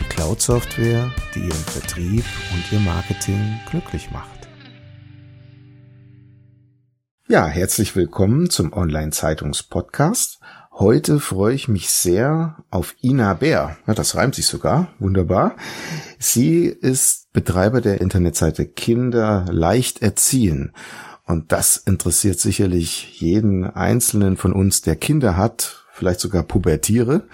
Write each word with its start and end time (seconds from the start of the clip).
die 0.00 0.04
Cloud-Software, 0.08 1.10
die 1.34 1.40
Ihren 1.40 1.52
Vertrieb 1.52 2.24
und 2.52 2.72
Ihr 2.72 2.80
Marketing 2.80 3.60
glücklich 3.70 4.10
macht. 4.10 4.48
Ja, 7.28 7.46
herzlich 7.46 7.94
willkommen 7.94 8.50
zum 8.50 8.72
Online-Zeitungs-Podcast. 8.72 10.40
Heute 10.72 11.20
freue 11.20 11.54
ich 11.54 11.68
mich 11.68 11.90
sehr 11.90 12.64
auf 12.70 12.96
Ina 13.02 13.34
Bär. 13.34 13.76
Ja, 13.86 13.94
das 13.94 14.16
reimt 14.16 14.34
sich 14.34 14.46
sogar. 14.46 14.88
Wunderbar. 14.98 15.56
Sie 16.18 16.64
ist 16.64 17.32
Betreiber 17.32 17.80
der 17.80 18.00
Internetseite 18.00 18.66
Kinder 18.66 19.44
leicht 19.50 20.02
erziehen. 20.02 20.72
Und 21.26 21.52
das 21.52 21.76
interessiert 21.76 22.40
sicherlich 22.40 23.20
jeden 23.20 23.64
Einzelnen 23.64 24.36
von 24.36 24.52
uns, 24.52 24.82
der 24.82 24.96
Kinder 24.96 25.36
hat, 25.36 25.84
vielleicht 25.92 26.20
sogar 26.20 26.42
Pubertiere. 26.42 27.28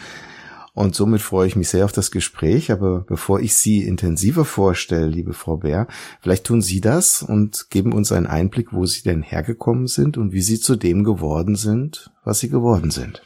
Und 0.76 0.94
somit 0.94 1.22
freue 1.22 1.46
ich 1.46 1.56
mich 1.56 1.70
sehr 1.70 1.86
auf 1.86 1.92
das 1.92 2.10
Gespräch. 2.10 2.70
Aber 2.70 3.00
bevor 3.00 3.40
ich 3.40 3.56
Sie 3.56 3.82
intensiver 3.82 4.44
vorstelle, 4.44 5.06
liebe 5.06 5.32
Frau 5.32 5.56
Bär, 5.56 5.86
vielleicht 6.20 6.44
tun 6.44 6.60
Sie 6.60 6.82
das 6.82 7.22
und 7.22 7.70
geben 7.70 7.94
uns 7.94 8.12
einen 8.12 8.26
Einblick, 8.26 8.74
wo 8.74 8.84
Sie 8.84 9.02
denn 9.02 9.22
hergekommen 9.22 9.86
sind 9.86 10.18
und 10.18 10.32
wie 10.32 10.42
Sie 10.42 10.60
zu 10.60 10.76
dem 10.76 11.02
geworden 11.02 11.56
sind, 11.56 12.12
was 12.24 12.40
Sie 12.40 12.50
geworden 12.50 12.90
sind. 12.90 13.22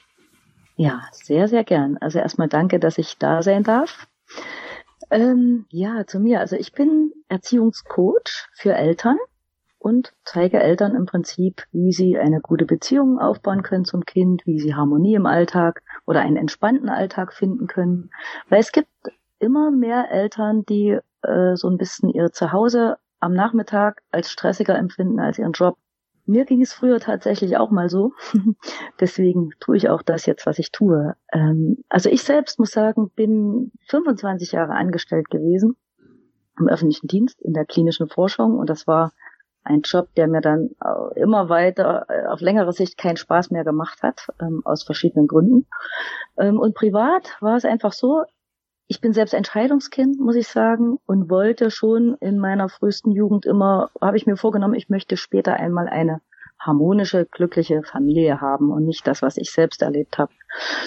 Ja, 0.77 1.03
sehr, 1.11 1.49
sehr 1.49 1.65
gern. 1.65 1.99
Also 2.01 2.21
erstmal 2.21 2.49
danke, 2.49 2.79
dass 2.79 2.99
ich 2.99 3.19
da 3.19 3.43
sein 3.43 3.65
darf. 3.65 4.07
Ähm, 5.11 5.67
ja, 5.71 6.07
zu 6.07 6.21
mir. 6.21 6.39
Also 6.39 6.55
ich 6.55 6.73
bin 6.73 7.13
Erziehungscoach 7.29 8.49
für 8.55 8.75
Eltern 8.75 9.17
und 9.81 10.13
zeige 10.25 10.61
Eltern 10.61 10.95
im 10.95 11.07
Prinzip, 11.07 11.65
wie 11.73 11.93
sie 11.93 12.19
eine 12.19 12.41
gute 12.41 12.67
Beziehung 12.67 13.19
aufbauen 13.19 13.63
können 13.63 13.87
zum 13.87 14.05
Kind, 14.05 14.43
wie 14.45 14.61
sie 14.61 14.75
Harmonie 14.75 15.15
im 15.15 15.25
Alltag 15.25 15.83
oder 16.07 16.21
einen 16.21 16.37
entspannten 16.37 16.91
Alltag 16.91 17.33
finden 17.33 17.67
können. 17.67 18.11
Weil 18.51 18.61
es 18.61 18.73
gibt 18.73 18.91
immer 19.39 19.71
mehr 19.71 20.11
Eltern, 20.11 20.65
die 20.67 20.99
äh, 21.23 21.57
so 21.57 21.69
ein 21.69 21.79
bisschen 21.79 22.11
ihr 22.11 22.31
Zuhause 22.31 22.99
am 23.21 23.33
Nachmittag 23.33 24.03
als 24.11 24.31
stressiger 24.31 24.77
empfinden 24.77 25.19
als 25.19 25.39
ihren 25.39 25.53
Job. 25.53 25.79
Mir 26.27 26.45
ging 26.45 26.61
es 26.61 26.75
früher 26.75 27.01
tatsächlich 27.01 27.57
auch 27.57 27.71
mal 27.71 27.89
so. 27.89 28.13
Deswegen 29.01 29.51
tue 29.61 29.79
ich 29.79 29.89
auch 29.89 30.03
das 30.03 30.27
jetzt, 30.27 30.45
was 30.45 30.59
ich 30.59 30.73
tue. 30.73 31.17
Ähm, 31.33 31.79
also 31.89 32.11
ich 32.11 32.23
selbst 32.23 32.59
muss 32.59 32.71
sagen, 32.71 33.11
bin 33.17 33.73
25 33.89 34.53
Jahre 34.53 34.75
angestellt 34.75 35.31
gewesen 35.31 35.77
im 36.59 36.69
öffentlichen 36.69 37.09
Dienst 37.09 37.41
in 37.41 37.55
der 37.55 37.65
klinischen 37.65 38.09
Forschung 38.09 38.59
und 38.59 38.69
das 38.69 38.87
war 38.87 39.13
ein 39.63 39.83
Job, 39.83 40.09
der 40.17 40.27
mir 40.27 40.41
dann 40.41 40.71
immer 41.17 41.49
weiter 41.49 42.07
äh, 42.09 42.27
auf 42.27 42.41
längere 42.41 42.73
Sicht 42.73 42.97
keinen 42.97 43.17
Spaß 43.17 43.51
mehr 43.51 43.65
gemacht 43.65 44.03
hat, 44.03 44.29
ähm, 44.41 44.63
aus 44.65 44.85
verschiedenen 44.85 45.27
Gründen. 45.27 45.67
Ähm, 46.39 46.59
und 46.59 46.75
privat 46.75 47.37
war 47.41 47.57
es 47.57 47.65
einfach 47.65 47.93
so, 47.93 48.25
ich 48.87 49.01
bin 49.01 49.13
selbst 49.13 49.35
Entscheidungskind, 49.35 50.19
muss 50.19 50.35
ich 50.35 50.49
sagen, 50.49 50.99
und 51.07 51.31
wollte 51.31 51.71
schon 51.71 52.17
in 52.21 52.39
meiner 52.39 52.69
frühesten 52.69 53.13
Jugend 53.13 53.47
immer, 53.47 53.91
habe 54.01 54.17
ich 54.17 54.27
mir 54.27 54.37
vorgenommen, 54.37 54.75
ich 54.75 54.89
möchte 54.89 55.17
später 55.17 55.55
einmal 55.55 55.89
eine 55.89 56.21
harmonische, 56.61 57.25
glückliche 57.25 57.83
Familie 57.83 58.41
haben 58.41 58.71
und 58.71 58.85
nicht 58.85 59.07
das, 59.07 59.23
was 59.23 59.39
ich 59.39 59.51
selbst 59.51 59.83
erlebt 59.83 60.19
habe. 60.19 60.33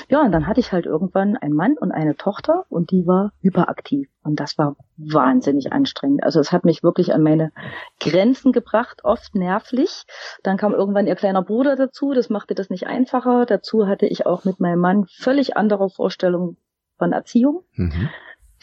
Ja, 0.07 0.21
und 0.21 0.31
dann 0.31 0.45
hatte 0.45 0.59
ich 0.59 0.71
halt 0.71 0.85
irgendwann 0.85 1.35
einen 1.35 1.55
Mann 1.55 1.77
und 1.77 1.91
eine 1.91 2.15
Tochter 2.15 2.65
und 2.69 2.91
die 2.91 3.07
war 3.07 3.31
hyperaktiv. 3.41 4.07
Und 4.23 4.39
das 4.39 4.57
war 4.57 4.75
wahnsinnig 4.97 5.73
anstrengend. 5.73 6.23
Also 6.23 6.39
es 6.39 6.51
hat 6.51 6.63
mich 6.63 6.83
wirklich 6.83 7.13
an 7.13 7.23
meine 7.23 7.51
Grenzen 7.99 8.51
gebracht, 8.51 9.01
oft 9.03 9.35
nervlich. 9.35 10.03
Dann 10.43 10.57
kam 10.57 10.73
irgendwann 10.73 11.07
ihr 11.07 11.15
kleiner 11.15 11.41
Bruder 11.41 11.75
dazu, 11.75 12.13
das 12.13 12.29
machte 12.29 12.53
das 12.53 12.69
nicht 12.69 12.85
einfacher. 12.85 13.45
Dazu 13.45 13.87
hatte 13.87 14.05
ich 14.05 14.25
auch 14.25 14.45
mit 14.45 14.59
meinem 14.59 14.79
Mann 14.79 15.05
völlig 15.07 15.57
andere 15.57 15.89
Vorstellungen 15.89 16.57
von 16.97 17.11
Erziehung. 17.11 17.63
Mhm. 17.73 18.09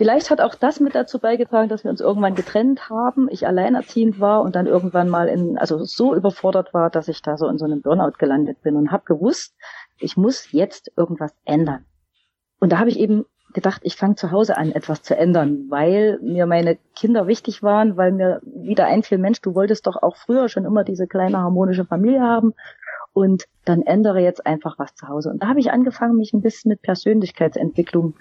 Vielleicht 0.00 0.30
hat 0.30 0.40
auch 0.40 0.54
das 0.54 0.80
mit 0.80 0.94
dazu 0.94 1.18
beigetragen, 1.18 1.68
dass 1.68 1.84
wir 1.84 1.90
uns 1.90 2.00
irgendwann 2.00 2.34
getrennt 2.34 2.88
haben, 2.88 3.28
ich 3.30 3.46
alleinerziehend 3.46 4.18
war 4.18 4.40
und 4.40 4.56
dann 4.56 4.66
irgendwann 4.66 5.10
mal 5.10 5.28
in, 5.28 5.58
also 5.58 5.84
so 5.84 6.14
überfordert 6.14 6.72
war, 6.72 6.88
dass 6.88 7.08
ich 7.08 7.20
da 7.20 7.36
so 7.36 7.46
in 7.48 7.58
so 7.58 7.66
einem 7.66 7.82
Burnout 7.82 8.12
gelandet 8.16 8.62
bin 8.62 8.76
und 8.76 8.92
habe 8.92 9.04
gewusst, 9.04 9.54
ich 9.98 10.16
muss 10.16 10.52
jetzt 10.52 10.90
irgendwas 10.96 11.34
ändern. 11.44 11.84
Und 12.60 12.72
da 12.72 12.78
habe 12.78 12.88
ich 12.88 12.98
eben 12.98 13.26
gedacht, 13.52 13.82
ich 13.84 13.96
fange 13.96 14.14
zu 14.14 14.30
Hause 14.30 14.56
an, 14.56 14.72
etwas 14.72 15.02
zu 15.02 15.14
ändern, 15.18 15.66
weil 15.68 16.18
mir 16.22 16.46
meine 16.46 16.78
Kinder 16.96 17.26
wichtig 17.26 17.62
waren, 17.62 17.98
weil 17.98 18.12
mir 18.12 18.40
wieder 18.42 18.86
einfiel, 18.86 19.18
Mensch, 19.18 19.42
du 19.42 19.54
wolltest 19.54 19.86
doch 19.86 20.02
auch 20.02 20.16
früher 20.16 20.48
schon 20.48 20.64
immer 20.64 20.82
diese 20.82 21.08
kleine 21.08 21.36
harmonische 21.36 21.84
Familie 21.84 22.22
haben 22.22 22.54
und 23.12 23.44
dann 23.66 23.82
ändere 23.82 24.22
jetzt 24.22 24.46
einfach 24.46 24.78
was 24.78 24.94
zu 24.94 25.08
Hause. 25.08 25.28
Und 25.28 25.42
da 25.42 25.48
habe 25.48 25.60
ich 25.60 25.70
angefangen, 25.70 26.16
mich 26.16 26.32
ein 26.32 26.40
bisschen 26.40 26.70
mit 26.70 26.80
Persönlichkeitsentwicklung 26.80 28.14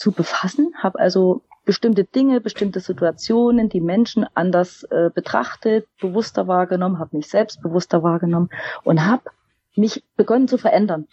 zu 0.00 0.12
befassen, 0.12 0.72
habe 0.78 0.98
also 0.98 1.42
bestimmte 1.66 2.04
Dinge, 2.04 2.40
bestimmte 2.40 2.80
Situationen, 2.80 3.68
die 3.68 3.82
Menschen 3.82 4.26
anders 4.34 4.82
äh, 4.84 5.10
betrachtet, 5.14 5.86
bewusster 6.00 6.48
wahrgenommen, 6.48 6.98
habe 6.98 7.18
mich 7.18 7.28
selbst 7.28 7.60
bewusster 7.60 8.02
wahrgenommen 8.02 8.48
und 8.82 9.06
habe 9.06 9.24
mich 9.76 10.02
begonnen 10.16 10.48
zu 10.48 10.56
verändern. 10.56 11.06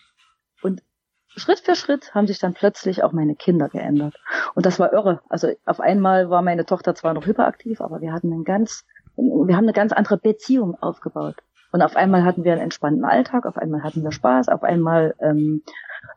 Und 0.63 0.81
Schritt 1.27 1.59
für 1.59 1.75
Schritt 1.75 2.15
haben 2.15 2.27
sich 2.27 2.39
dann 2.39 2.53
plötzlich 2.53 3.03
auch 3.03 3.11
meine 3.11 3.35
Kinder 3.35 3.67
geändert. 3.67 4.15
Und 4.55 4.65
das 4.65 4.79
war 4.79 4.93
irre. 4.93 5.21
Also 5.27 5.51
auf 5.65 5.81
einmal 5.81 6.29
war 6.29 6.41
meine 6.41 6.65
Tochter 6.65 6.95
zwar 6.95 7.13
noch 7.13 7.25
hyperaktiv, 7.25 7.81
aber 7.81 7.99
wir 7.99 8.13
hatten 8.13 8.31
einen 8.31 8.45
ganz, 8.45 8.85
wir 9.17 9.55
haben 9.55 9.65
eine 9.65 9.73
ganz 9.73 9.91
andere 9.91 10.17
Beziehung 10.17 10.75
aufgebaut. 10.81 11.35
Und 11.73 11.81
auf 11.81 11.97
einmal 11.97 12.23
hatten 12.23 12.45
wir 12.45 12.53
einen 12.53 12.61
entspannten 12.61 13.03
Alltag, 13.03 13.45
auf 13.45 13.57
einmal 13.57 13.83
hatten 13.83 14.01
wir 14.01 14.13
Spaß, 14.13 14.47
auf 14.47 14.63
einmal 14.63 15.13
ähm, 15.19 15.61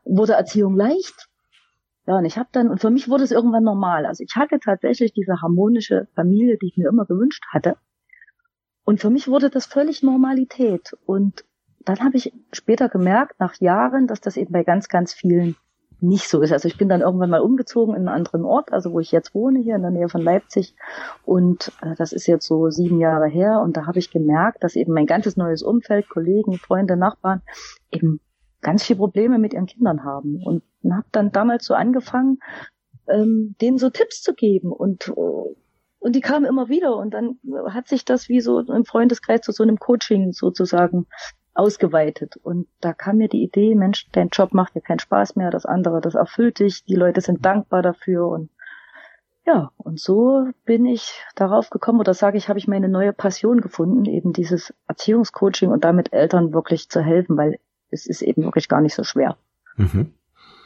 wurde 0.05 0.33
Erziehung 0.33 0.77
leicht. 0.77 1.27
Ja, 2.07 2.17
und 2.17 2.25
ich 2.25 2.37
habe 2.37 2.49
dann, 2.51 2.69
und 2.69 2.81
für 2.81 2.89
mich 2.89 3.09
wurde 3.09 3.23
es 3.23 3.31
irgendwann 3.31 3.63
normal. 3.63 4.05
Also 4.05 4.23
ich 4.23 4.35
hatte 4.35 4.59
tatsächlich 4.59 5.13
diese 5.13 5.41
harmonische 5.41 6.07
Familie, 6.15 6.57
die 6.57 6.67
ich 6.67 6.77
mir 6.77 6.89
immer 6.89 7.05
gewünscht 7.05 7.43
hatte. 7.51 7.77
Und 8.83 8.99
für 8.99 9.09
mich 9.09 9.27
wurde 9.27 9.49
das 9.49 9.67
völlig 9.67 10.01
Normalität. 10.01 10.93
Und 11.05 11.45
dann 11.85 11.99
habe 11.99 12.17
ich 12.17 12.33
später 12.51 12.89
gemerkt, 12.89 13.39
nach 13.39 13.55
Jahren, 13.59 14.07
dass 14.07 14.21
das 14.21 14.37
eben 14.37 14.51
bei 14.51 14.63
ganz, 14.63 14.89
ganz 14.89 15.13
vielen 15.13 15.55
nicht 16.01 16.27
so 16.27 16.41
ist. 16.41 16.51
Also 16.51 16.67
ich 16.67 16.77
bin 16.77 16.89
dann 16.89 17.01
irgendwann 17.01 17.29
mal 17.29 17.41
umgezogen 17.41 17.93
in 17.93 18.07
einen 18.07 18.15
anderen 18.15 18.43
Ort, 18.43 18.73
also 18.73 18.91
wo 18.91 18.99
ich 18.99 19.11
jetzt 19.11 19.35
wohne, 19.35 19.59
hier 19.59 19.75
in 19.75 19.83
der 19.83 19.91
Nähe 19.91 20.09
von 20.09 20.21
Leipzig. 20.21 20.75
Und 21.23 21.71
äh, 21.81 21.93
das 21.95 22.11
ist 22.11 22.25
jetzt 22.25 22.47
so 22.47 22.71
sieben 22.71 22.99
Jahre 22.99 23.27
her. 23.27 23.61
Und 23.61 23.77
da 23.77 23.85
habe 23.85 23.99
ich 23.99 24.09
gemerkt, 24.09 24.63
dass 24.63 24.75
eben 24.75 24.93
mein 24.93 25.05
ganzes 25.05 25.37
neues 25.37 25.61
Umfeld, 25.61 26.09
Kollegen, 26.09 26.57
Freunde, 26.57 26.97
Nachbarn 26.97 27.43
eben 27.91 28.19
ganz 28.61 28.83
viele 28.83 28.97
Probleme 28.97 29.39
mit 29.39 29.53
ihren 29.53 29.65
Kindern 29.65 30.03
haben. 30.03 30.41
Und 30.43 30.63
habe 30.89 31.07
dann 31.11 31.31
damals 31.31 31.65
so 31.65 31.73
angefangen, 31.73 32.39
ähm, 33.07 33.55
denen 33.61 33.77
so 33.77 33.89
Tipps 33.89 34.21
zu 34.21 34.33
geben. 34.33 34.71
Und, 34.71 35.09
äh, 35.09 35.55
und 35.99 36.15
die 36.15 36.21
kamen 36.21 36.45
immer 36.45 36.69
wieder. 36.69 36.95
Und 36.97 37.13
dann 37.13 37.39
hat 37.69 37.87
sich 37.87 38.05
das 38.05 38.29
wie 38.29 38.41
so 38.41 38.59
im 38.59 38.85
Freundeskreis 38.85 39.41
zu 39.41 39.51
so 39.51 39.63
einem 39.63 39.77
Coaching 39.77 40.31
sozusagen 40.31 41.07
ausgeweitet. 41.53 42.37
Und 42.37 42.67
da 42.79 42.93
kam 42.93 43.17
mir 43.17 43.27
die 43.27 43.43
Idee, 43.43 43.75
Mensch, 43.75 44.07
dein 44.11 44.29
Job 44.29 44.53
macht 44.53 44.75
dir 44.75 44.81
keinen 44.81 44.99
Spaß 44.99 45.35
mehr, 45.35 45.51
das 45.51 45.65
andere, 45.65 46.01
das 46.01 46.15
erfüllt 46.15 46.59
dich, 46.59 46.85
die 46.85 46.95
Leute 46.95 47.21
sind 47.21 47.45
dankbar 47.45 47.81
dafür 47.81 48.27
und 48.27 48.49
ja, 49.43 49.71
und 49.77 49.99
so 49.99 50.47
bin 50.65 50.85
ich 50.85 51.19
darauf 51.35 51.71
gekommen, 51.71 51.99
oder 51.99 52.13
sage 52.13 52.37
ich, 52.37 52.47
habe 52.47 52.59
ich 52.59 52.67
meine 52.67 52.87
neue 52.87 53.11
Passion 53.11 53.59
gefunden, 53.59 54.05
eben 54.05 54.33
dieses 54.33 54.71
Erziehungscoaching 54.87 55.71
und 55.71 55.83
damit 55.83 56.13
Eltern 56.13 56.53
wirklich 56.53 56.89
zu 56.89 57.01
helfen, 57.01 57.37
weil 57.37 57.59
es 57.91 58.05
ist 58.07 58.21
eben 58.21 58.43
wirklich 58.43 58.67
gar 58.67 58.81
nicht 58.81 58.95
so 58.95 59.03
schwer. 59.03 59.37
Mhm. 59.77 60.13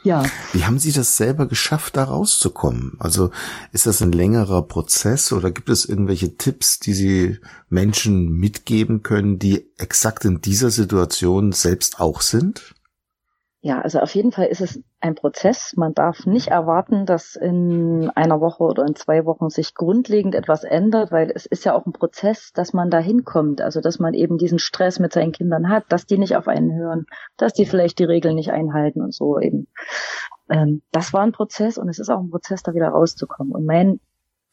Ja. 0.06 0.24
Wie 0.52 0.64
haben 0.64 0.78
Sie 0.78 0.92
das 0.92 1.16
selber 1.16 1.46
geschafft, 1.46 1.96
da 1.96 2.04
rauszukommen? 2.04 2.92
Also 3.00 3.32
ist 3.72 3.86
das 3.86 4.02
ein 4.02 4.12
längerer 4.12 4.62
Prozess 4.62 5.32
oder 5.32 5.50
gibt 5.50 5.68
es 5.68 5.84
irgendwelche 5.84 6.36
Tipps, 6.36 6.78
die 6.78 6.94
Sie 6.94 7.38
Menschen 7.68 8.30
mitgeben 8.30 9.02
können, 9.02 9.40
die 9.40 9.68
exakt 9.78 10.24
in 10.24 10.40
dieser 10.40 10.70
Situation 10.70 11.50
selbst 11.50 11.98
auch 11.98 12.20
sind? 12.20 12.75
Ja, 13.66 13.80
also 13.80 13.98
auf 13.98 14.14
jeden 14.14 14.30
Fall 14.30 14.46
ist 14.46 14.60
es 14.60 14.80
ein 15.00 15.16
Prozess. 15.16 15.74
Man 15.76 15.92
darf 15.92 16.24
nicht 16.24 16.46
erwarten, 16.46 17.04
dass 17.04 17.34
in 17.34 18.08
einer 18.14 18.40
Woche 18.40 18.62
oder 18.62 18.86
in 18.86 18.94
zwei 18.94 19.24
Wochen 19.24 19.50
sich 19.50 19.74
grundlegend 19.74 20.36
etwas 20.36 20.62
ändert, 20.62 21.10
weil 21.10 21.32
es 21.34 21.46
ist 21.46 21.64
ja 21.64 21.74
auch 21.74 21.84
ein 21.84 21.92
Prozess, 21.92 22.52
dass 22.52 22.72
man 22.72 22.90
da 22.90 23.00
hinkommt. 23.00 23.60
Also, 23.60 23.80
dass 23.80 23.98
man 23.98 24.14
eben 24.14 24.38
diesen 24.38 24.60
Stress 24.60 25.00
mit 25.00 25.12
seinen 25.12 25.32
Kindern 25.32 25.68
hat, 25.68 25.82
dass 25.88 26.06
die 26.06 26.16
nicht 26.16 26.36
auf 26.36 26.46
einen 26.46 26.76
hören, 26.76 27.06
dass 27.38 27.54
die 27.54 27.66
vielleicht 27.66 27.98
die 27.98 28.04
Regeln 28.04 28.36
nicht 28.36 28.52
einhalten 28.52 29.02
und 29.02 29.12
so 29.12 29.40
eben. 29.40 29.66
ähm, 30.48 30.82
das 30.92 31.12
war 31.12 31.22
ein 31.22 31.32
Prozess 31.32 31.76
und 31.76 31.88
es 31.88 31.98
ist 31.98 32.08
auch 32.08 32.20
ein 32.20 32.30
Prozess, 32.30 32.62
da 32.62 32.72
wieder 32.72 32.90
rauszukommen. 32.90 33.52
Und 33.52 33.66
mein 33.66 33.98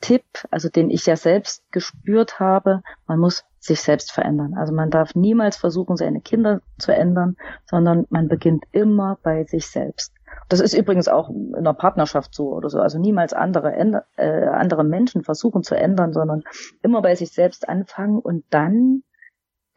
Tipp, 0.03 0.25
also 0.51 0.67
den 0.67 0.89
ich 0.89 1.05
ja 1.05 1.15
selbst 1.15 1.63
gespürt 1.71 2.37
habe, 2.37 2.83
man 3.07 3.19
muss 3.19 3.45
sich 3.59 3.79
selbst 3.79 4.11
verändern. 4.11 4.53
Also 4.53 4.73
man 4.73 4.89
darf 4.89 5.15
niemals 5.15 5.55
versuchen, 5.55 5.95
seine 5.95 6.19
Kinder 6.19 6.61
zu 6.77 6.93
ändern, 6.93 7.37
sondern 7.63 8.05
man 8.09 8.27
beginnt 8.27 8.65
immer 8.73 9.17
bei 9.23 9.45
sich 9.45 9.67
selbst. 9.67 10.13
Das 10.49 10.59
ist 10.59 10.73
übrigens 10.73 11.07
auch 11.07 11.29
in 11.29 11.55
einer 11.55 11.73
Partnerschaft 11.73 12.35
so 12.35 12.51
oder 12.53 12.69
so. 12.69 12.79
Also 12.79 12.99
niemals 12.99 13.31
andere, 13.31 13.73
äh, 14.17 14.45
andere 14.47 14.83
Menschen 14.83 15.23
versuchen 15.23 15.63
zu 15.63 15.75
ändern, 15.75 16.11
sondern 16.11 16.43
immer 16.81 17.01
bei 17.01 17.15
sich 17.15 17.31
selbst 17.31 17.69
anfangen 17.69 18.19
und 18.19 18.43
dann 18.49 19.03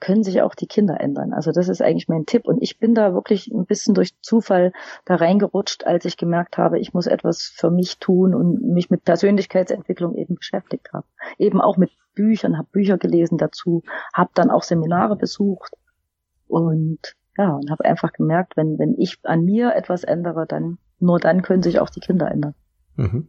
können 0.01 0.23
sich 0.23 0.43
auch 0.43 0.55
die 0.55 0.67
Kinder 0.67 1.01
ändern. 1.01 1.33
Also 1.33 1.53
das 1.53 1.69
ist 1.69 1.81
eigentlich 1.81 2.09
mein 2.09 2.27
Tipp. 2.27 2.47
Und 2.47 2.63
ich 2.63 2.79
bin 2.79 2.95
da 2.95 3.15
wirklich 3.15 3.49
ein 3.49 3.67
bisschen 3.67 3.95
durch 3.95 4.21
Zufall 4.21 4.73
da 5.05 5.17
reingerutscht, 5.17 5.87
als 5.87 6.05
ich 6.05 6.17
gemerkt 6.17 6.59
habe, 6.59 6.79
ich 6.79 6.93
muss 6.93 7.07
etwas 7.07 7.53
für 7.55 7.71
mich 7.71 7.99
tun 7.99 8.35
und 8.35 8.63
mich 8.63 8.91
mit 8.91 9.05
Persönlichkeitsentwicklung 9.05 10.15
eben 10.15 10.37
beschäftigt 10.37 10.93
habe. 10.93 11.07
Eben 11.39 11.61
auch 11.61 11.77
mit 11.77 11.91
Büchern, 12.15 12.59
habe 12.59 12.69
Bücher 12.71 12.99
gelesen 12.99 13.39
dazu, 13.39 13.83
habe 14.13 14.31
dann 14.35 14.51
auch 14.51 14.63
Seminare 14.63 15.17
besucht 15.17 15.73
und 16.47 16.99
ja, 17.39 17.51
und 17.51 17.71
habe 17.71 17.85
einfach 17.85 18.13
gemerkt, 18.13 18.57
wenn, 18.57 18.79
wenn 18.79 18.95
ich 18.99 19.19
an 19.25 19.45
mir 19.45 19.75
etwas 19.75 20.05
ändere, 20.05 20.47
dann 20.47 20.79
nur 20.99 21.19
dann 21.21 21.43
können 21.43 21.63
sich 21.63 21.81
auch 21.81 21.91
die 21.91 22.01
Kinder 22.01 22.31
ändern. 22.31 22.55
Mhm. 22.97 23.29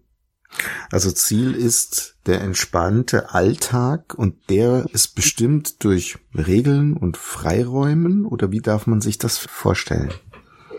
Also 0.91 1.11
Ziel 1.11 1.53
ist 1.53 2.15
der 2.25 2.41
entspannte 2.41 3.33
Alltag 3.33 4.15
und 4.15 4.49
der 4.49 4.85
ist 4.93 5.15
bestimmt 5.15 5.83
durch 5.83 6.17
Regeln 6.35 6.95
und 6.95 7.17
Freiräumen 7.17 8.25
oder 8.25 8.51
wie 8.51 8.61
darf 8.61 8.87
man 8.87 9.01
sich 9.01 9.17
das 9.17 9.37
vorstellen? 9.37 10.11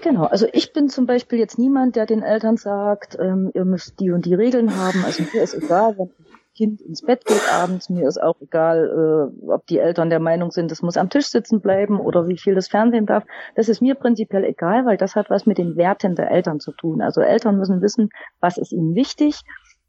Genau, 0.03 0.25
also 0.25 0.47
ich 0.53 0.73
bin 0.73 0.89
zum 0.89 1.07
Beispiel 1.07 1.39
jetzt 1.39 1.59
niemand, 1.59 1.97
der 1.97 2.07
den 2.07 2.23
Eltern 2.23 2.57
sagt, 2.57 3.17
ähm, 3.21 3.51
ihr 3.55 3.65
müsst 3.65 3.99
die 4.01 4.11
und 4.11 4.27
die 4.27 4.35
Regeln 4.35 4.77
haben. 4.77 5.05
Also 5.05 5.25
mir 5.33 5.43
ist 5.43 5.55
egal, 5.55 5.97
wenn 5.99 6.11
Kind 6.59 6.81
ins 6.81 7.03
Bett 7.03 7.25
geht 7.25 7.53
abends, 7.53 7.89
mir 7.89 8.09
ist 8.09 8.21
auch 8.21 8.35
egal, 8.41 9.31
äh, 9.47 9.49
ob 9.49 9.65
die 9.69 9.79
Eltern 9.79 10.11
der 10.11 10.19
Meinung 10.19 10.51
sind, 10.51 10.73
es 10.73 10.83
muss 10.83 10.97
am 10.97 11.09
Tisch 11.09 11.27
sitzen 11.27 11.61
bleiben 11.61 12.01
oder 12.01 12.27
wie 12.27 12.37
viel 12.37 12.57
das 12.57 12.67
Fernsehen 12.67 13.07
darf. 13.07 13.23
Das 13.55 13.69
ist 13.69 13.81
mir 13.81 13.95
prinzipiell 13.95 14.43
egal, 14.43 14.85
weil 14.85 14.97
das 14.97 15.15
hat 15.15 15.31
was 15.31 15.47
mit 15.47 15.59
den 15.59 15.77
Werten 15.77 16.17
der 16.17 16.33
Eltern 16.33 16.59
zu 16.59 16.73
tun. 16.73 17.01
Also 17.01 17.21
Eltern 17.21 17.59
müssen 17.59 17.81
wissen, 17.81 18.09
was 18.41 18.59
ist 18.59 18.73
ihnen 18.73 18.97
wichtig 18.97 19.43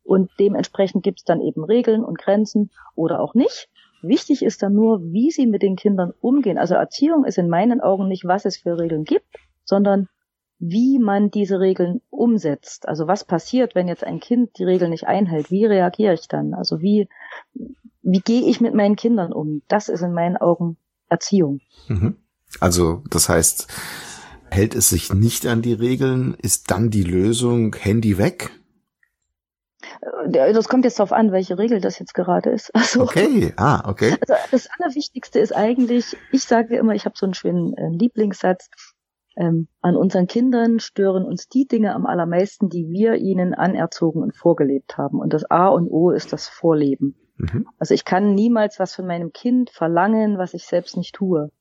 und 0.03 0.29
dementsprechend 0.39 1.01
gibt 1.01 1.21
es 1.21 1.25
dann 1.25 1.41
eben 1.41 1.63
Regeln 1.63 2.03
und 2.03 2.19
Grenzen 2.19 2.69
oder 2.93 3.19
auch 3.19 3.33
nicht. 3.33 3.67
Wichtig 4.03 4.45
ist 4.45 4.61
dann 4.61 4.75
nur, 4.75 5.01
wie 5.01 5.31
sie 5.31 5.47
mit 5.47 5.63
den 5.63 5.75
Kindern 5.75 6.13
umgehen. 6.21 6.59
Also 6.59 6.75
Erziehung 6.75 7.25
ist 7.25 7.39
in 7.39 7.49
meinen 7.49 7.81
Augen 7.81 8.07
nicht, 8.07 8.25
was 8.25 8.45
es 8.45 8.57
für 8.57 8.77
Regeln 8.77 9.05
gibt, 9.05 9.25
sondern 9.65 10.07
wie 10.59 10.99
man 10.99 11.31
diese 11.31 11.59
Regeln 11.59 12.01
umsetzt. 12.09 12.87
Also 12.87 13.07
was 13.07 13.23
passiert, 13.23 13.75
wenn 13.75 13.87
jetzt 13.87 14.03
ein 14.03 14.19
Kind 14.19 14.57
die 14.57 14.65
Regeln 14.65 14.91
nicht 14.91 15.07
einhält? 15.07 15.49
Wie 15.51 15.65
reagiere 15.65 16.13
ich 16.13 16.27
dann? 16.27 16.53
Also 16.53 16.81
wie, 16.81 17.07
wie 18.01 18.19
gehe 18.19 18.43
ich 18.43 18.59
mit 18.59 18.73
meinen 18.73 18.97
Kindern 18.97 19.31
um? 19.31 19.61
Das 19.69 19.87
ist 19.89 20.01
in 20.01 20.13
meinen 20.13 20.37
Augen 20.37 20.77
Erziehung. 21.07 21.61
Mhm. 21.87 22.17
Also 22.59 23.03
das 23.09 23.29
heißt, 23.29 23.67
hält 24.51 24.75
es 24.75 24.89
sich 24.89 25.13
nicht 25.13 25.47
an 25.47 25.61
die 25.61 25.73
Regeln, 25.73 26.35
ist 26.35 26.71
dann 26.71 26.89
die 26.89 27.03
Lösung 27.03 27.75
Handy 27.75 28.17
weg? 28.17 28.51
Äh, 30.01 30.53
das 30.53 30.67
kommt 30.67 30.85
jetzt 30.85 30.99
darauf 30.99 31.13
an, 31.13 31.31
welche 31.31 31.57
Regel 31.57 31.81
das 31.81 31.99
jetzt 31.99 32.13
gerade 32.13 32.49
ist. 32.49 32.71
Also, 32.79 33.01
okay, 33.01 33.53
ah, 33.57 33.87
okay. 33.89 34.15
Also 34.21 34.33
das 34.51 34.67
Allerwichtigste 34.77 35.39
ist 35.39 35.55
eigentlich, 35.55 36.17
ich 36.31 36.43
sage 36.43 36.75
immer, 36.77 36.95
ich 36.95 37.05
habe 37.05 37.15
so 37.17 37.25
einen 37.25 37.33
schönen 37.33 37.73
äh, 37.75 37.89
Lieblingssatz, 37.89 38.69
ähm, 39.35 39.67
an 39.81 39.95
unseren 39.95 40.27
Kindern 40.27 40.79
stören 40.79 41.23
uns 41.23 41.47
die 41.47 41.67
Dinge 41.67 41.93
am 41.93 42.05
allermeisten, 42.05 42.69
die 42.69 42.89
wir 42.89 43.15
ihnen 43.15 43.53
anerzogen 43.53 44.21
und 44.21 44.35
vorgelebt 44.35 44.97
haben. 44.97 45.19
Und 45.19 45.33
das 45.33 45.49
A 45.49 45.67
und 45.67 45.89
O 45.89 46.11
ist 46.11 46.33
das 46.33 46.47
Vorleben. 46.47 47.15
Mhm. 47.37 47.67
Also 47.77 47.93
ich 47.93 48.05
kann 48.05 48.33
niemals 48.33 48.79
was 48.79 48.95
von 48.95 49.07
meinem 49.07 49.31
Kind 49.31 49.69
verlangen, 49.69 50.37
was 50.37 50.53
ich 50.53 50.65
selbst 50.65 50.97
nicht 50.97 51.15
tue. 51.15 51.51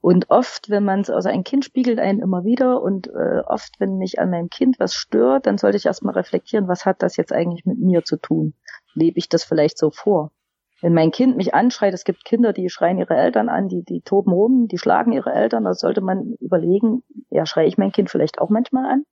Und 0.00 0.30
oft, 0.30 0.70
wenn 0.70 0.84
man 0.84 1.00
es, 1.00 1.10
also 1.10 1.28
ein 1.28 1.44
Kind 1.44 1.64
spiegelt 1.64 1.98
einen 2.00 2.20
immer 2.20 2.44
wieder 2.44 2.82
und 2.82 3.08
äh, 3.08 3.42
oft, 3.46 3.78
wenn 3.78 3.98
mich 3.98 4.18
an 4.18 4.30
meinem 4.30 4.48
Kind 4.48 4.80
was 4.80 4.94
stört, 4.94 5.46
dann 5.46 5.58
sollte 5.58 5.76
ich 5.76 5.86
erstmal 5.86 6.14
reflektieren, 6.14 6.68
was 6.68 6.84
hat 6.84 7.02
das 7.02 7.16
jetzt 7.16 7.32
eigentlich 7.32 7.64
mit 7.64 7.78
mir 7.78 8.04
zu 8.04 8.16
tun? 8.16 8.54
Lebe 8.94 9.18
ich 9.18 9.28
das 9.28 9.44
vielleicht 9.44 9.78
so 9.78 9.90
vor? 9.90 10.32
Wenn 10.80 10.94
mein 10.94 11.10
Kind 11.10 11.36
mich 11.36 11.54
anschreit, 11.54 11.92
es 11.92 12.04
gibt 12.04 12.24
Kinder, 12.24 12.52
die 12.52 12.68
schreien 12.68 12.98
ihre 12.98 13.16
Eltern 13.16 13.48
an, 13.48 13.68
die, 13.68 13.82
die 13.82 14.00
toben 14.00 14.32
rum, 14.32 14.68
die 14.68 14.78
schlagen 14.78 15.12
ihre 15.12 15.32
Eltern, 15.32 15.64
da 15.64 15.74
sollte 15.74 16.00
man 16.00 16.34
überlegen, 16.40 17.02
ja, 17.30 17.46
schreie 17.46 17.66
ich 17.66 17.78
mein 17.78 17.90
Kind 17.90 18.10
vielleicht 18.10 18.40
auch 18.40 18.48
manchmal 18.48 18.86
an? 18.86 19.04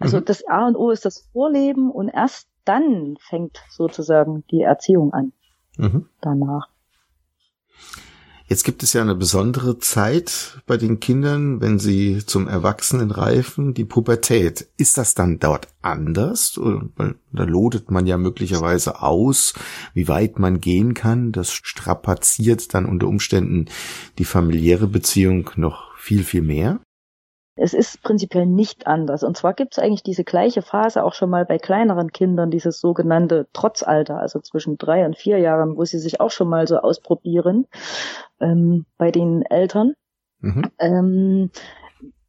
Also 0.00 0.18
mhm. 0.18 0.24
das 0.24 0.46
A 0.48 0.66
und 0.66 0.76
O 0.76 0.90
ist 0.90 1.04
das 1.04 1.28
Vorleben 1.32 1.90
und 1.90 2.08
erst 2.08 2.48
dann 2.64 3.16
fängt 3.20 3.62
sozusagen 3.68 4.44
die 4.50 4.62
Erziehung 4.62 5.12
an. 5.12 5.32
Mhm. 5.76 6.08
Danach. 6.20 6.68
Jetzt 8.50 8.64
gibt 8.64 8.82
es 8.82 8.94
ja 8.94 9.00
eine 9.00 9.14
besondere 9.14 9.78
Zeit 9.78 10.60
bei 10.66 10.76
den 10.76 10.98
Kindern, 10.98 11.60
wenn 11.60 11.78
sie 11.78 12.26
zum 12.26 12.48
Erwachsenen 12.48 13.12
reifen, 13.12 13.74
die 13.74 13.84
Pubertät. 13.84 14.66
Ist 14.76 14.98
das 14.98 15.14
dann 15.14 15.38
dort 15.38 15.68
anders? 15.82 16.58
Da 17.32 17.44
lodet 17.44 17.92
man 17.92 18.08
ja 18.08 18.16
möglicherweise 18.16 19.02
aus, 19.02 19.54
wie 19.94 20.08
weit 20.08 20.40
man 20.40 20.60
gehen 20.60 20.94
kann. 20.94 21.30
Das 21.30 21.52
strapaziert 21.52 22.74
dann 22.74 22.86
unter 22.86 23.06
Umständen 23.06 23.66
die 24.18 24.24
familiäre 24.24 24.88
Beziehung 24.88 25.48
noch 25.54 25.96
viel, 25.96 26.24
viel 26.24 26.42
mehr. 26.42 26.80
Es 27.60 27.74
ist 27.74 28.02
prinzipiell 28.02 28.46
nicht 28.46 28.86
anders. 28.86 29.22
Und 29.22 29.36
zwar 29.36 29.52
gibt 29.52 29.72
es 29.74 29.78
eigentlich 29.78 30.02
diese 30.02 30.24
gleiche 30.24 30.62
Phase 30.62 31.04
auch 31.04 31.12
schon 31.12 31.28
mal 31.28 31.44
bei 31.44 31.58
kleineren 31.58 32.10
Kindern, 32.10 32.50
dieses 32.50 32.80
sogenannte 32.80 33.48
Trotzalter, 33.52 34.18
also 34.18 34.40
zwischen 34.40 34.78
drei 34.78 35.04
und 35.04 35.16
vier 35.16 35.38
Jahren, 35.38 35.76
wo 35.76 35.84
sie 35.84 35.98
sich 35.98 36.20
auch 36.20 36.30
schon 36.30 36.48
mal 36.48 36.66
so 36.66 36.78
ausprobieren 36.78 37.66
ähm, 38.40 38.86
bei 38.96 39.10
den 39.10 39.42
Eltern. 39.42 39.92
Mhm. 40.38 40.70
Ähm, 40.78 41.50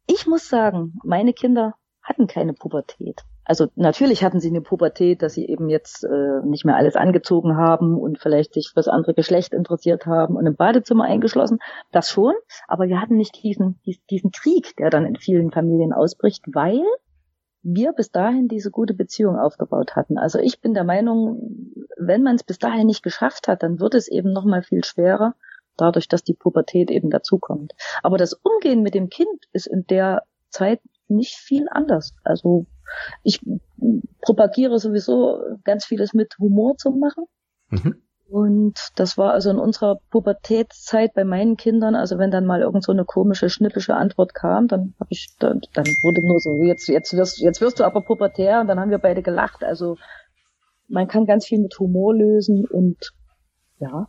ich 0.06 0.26
muss 0.26 0.48
sagen, 0.48 0.98
meine 1.02 1.32
Kinder 1.32 1.76
hatten 2.02 2.26
keine 2.26 2.52
Pubertät 2.52 3.24
also 3.44 3.66
natürlich 3.74 4.22
hatten 4.22 4.40
sie 4.40 4.48
eine 4.48 4.60
Pubertät, 4.60 5.22
dass 5.22 5.34
sie 5.34 5.46
eben 5.46 5.68
jetzt 5.68 6.04
äh, 6.04 6.40
nicht 6.44 6.64
mehr 6.64 6.76
alles 6.76 6.96
angezogen 6.96 7.56
haben 7.56 7.98
und 7.98 8.18
vielleicht 8.18 8.54
sich 8.54 8.70
fürs 8.72 8.88
andere 8.88 9.14
Geschlecht 9.14 9.52
interessiert 9.52 10.06
haben 10.06 10.36
und 10.36 10.46
im 10.46 10.56
Badezimmer 10.56 11.04
eingeschlossen. 11.04 11.58
Das 11.90 12.10
schon, 12.10 12.34
aber 12.68 12.88
wir 12.88 13.00
hatten 13.00 13.16
nicht 13.16 13.42
diesen, 13.42 13.80
diesen 14.10 14.30
Krieg, 14.30 14.76
der 14.76 14.90
dann 14.90 15.06
in 15.06 15.16
vielen 15.16 15.50
Familien 15.50 15.92
ausbricht, 15.92 16.44
weil 16.52 16.82
wir 17.62 17.92
bis 17.92 18.10
dahin 18.10 18.48
diese 18.48 18.70
gute 18.70 18.94
Beziehung 18.94 19.38
aufgebaut 19.38 19.94
hatten. 19.94 20.18
Also 20.18 20.38
ich 20.38 20.60
bin 20.60 20.74
der 20.74 20.84
Meinung, 20.84 21.74
wenn 21.96 22.22
man 22.22 22.36
es 22.36 22.42
bis 22.42 22.58
dahin 22.58 22.86
nicht 22.86 23.02
geschafft 23.02 23.48
hat, 23.48 23.62
dann 23.62 23.80
wird 23.80 23.94
es 23.94 24.08
eben 24.08 24.32
noch 24.32 24.44
mal 24.44 24.62
viel 24.62 24.84
schwerer, 24.84 25.34
dadurch, 25.76 26.08
dass 26.08 26.24
die 26.24 26.34
Pubertät 26.34 26.90
eben 26.90 27.10
dazukommt. 27.10 27.72
Aber 28.02 28.18
das 28.18 28.34
Umgehen 28.34 28.82
mit 28.82 28.94
dem 28.94 29.08
Kind 29.08 29.46
ist 29.52 29.66
in 29.66 29.86
der 29.86 30.24
Zeit 30.50 30.80
nicht 31.08 31.36
viel 31.36 31.66
anders. 31.70 32.14
Also 32.24 32.66
ich 33.22 33.40
propagiere 34.20 34.78
sowieso 34.78 35.40
ganz 35.64 35.84
vieles 35.84 36.14
mit 36.14 36.36
Humor 36.38 36.76
zu 36.76 36.90
machen. 36.90 37.24
Mhm. 37.70 38.02
Und 38.32 38.78
das 38.94 39.18
war 39.18 39.32
also 39.32 39.50
in 39.50 39.58
unserer 39.58 39.98
Pubertätszeit 40.10 41.12
bei 41.12 41.22
meinen 41.22 41.58
Kindern, 41.58 41.94
also 41.94 42.16
wenn 42.16 42.30
dann 42.30 42.46
mal 42.46 42.62
irgend 42.62 42.82
so 42.82 42.90
eine 42.90 43.04
komische, 43.04 43.50
schnippische 43.50 43.94
Antwort 43.94 44.32
kam, 44.32 44.68
dann 44.68 44.94
habe 44.98 45.08
ich, 45.10 45.36
dann, 45.38 45.60
dann 45.74 45.84
wurde 46.02 46.26
nur 46.26 46.40
so, 46.40 46.62
jetzt, 46.62 46.88
jetzt 46.88 47.14
wirst, 47.14 47.40
jetzt 47.40 47.60
wirst 47.60 47.78
du 47.78 47.84
aber 47.84 48.00
pubertär 48.00 48.62
und 48.62 48.68
dann 48.68 48.80
haben 48.80 48.90
wir 48.90 48.96
beide 48.96 49.20
gelacht. 49.20 49.62
Also 49.62 49.98
man 50.88 51.08
kann 51.08 51.26
ganz 51.26 51.44
viel 51.44 51.58
mit 51.58 51.78
Humor 51.78 52.14
lösen 52.14 52.64
und 52.64 53.12
ja, 53.78 54.08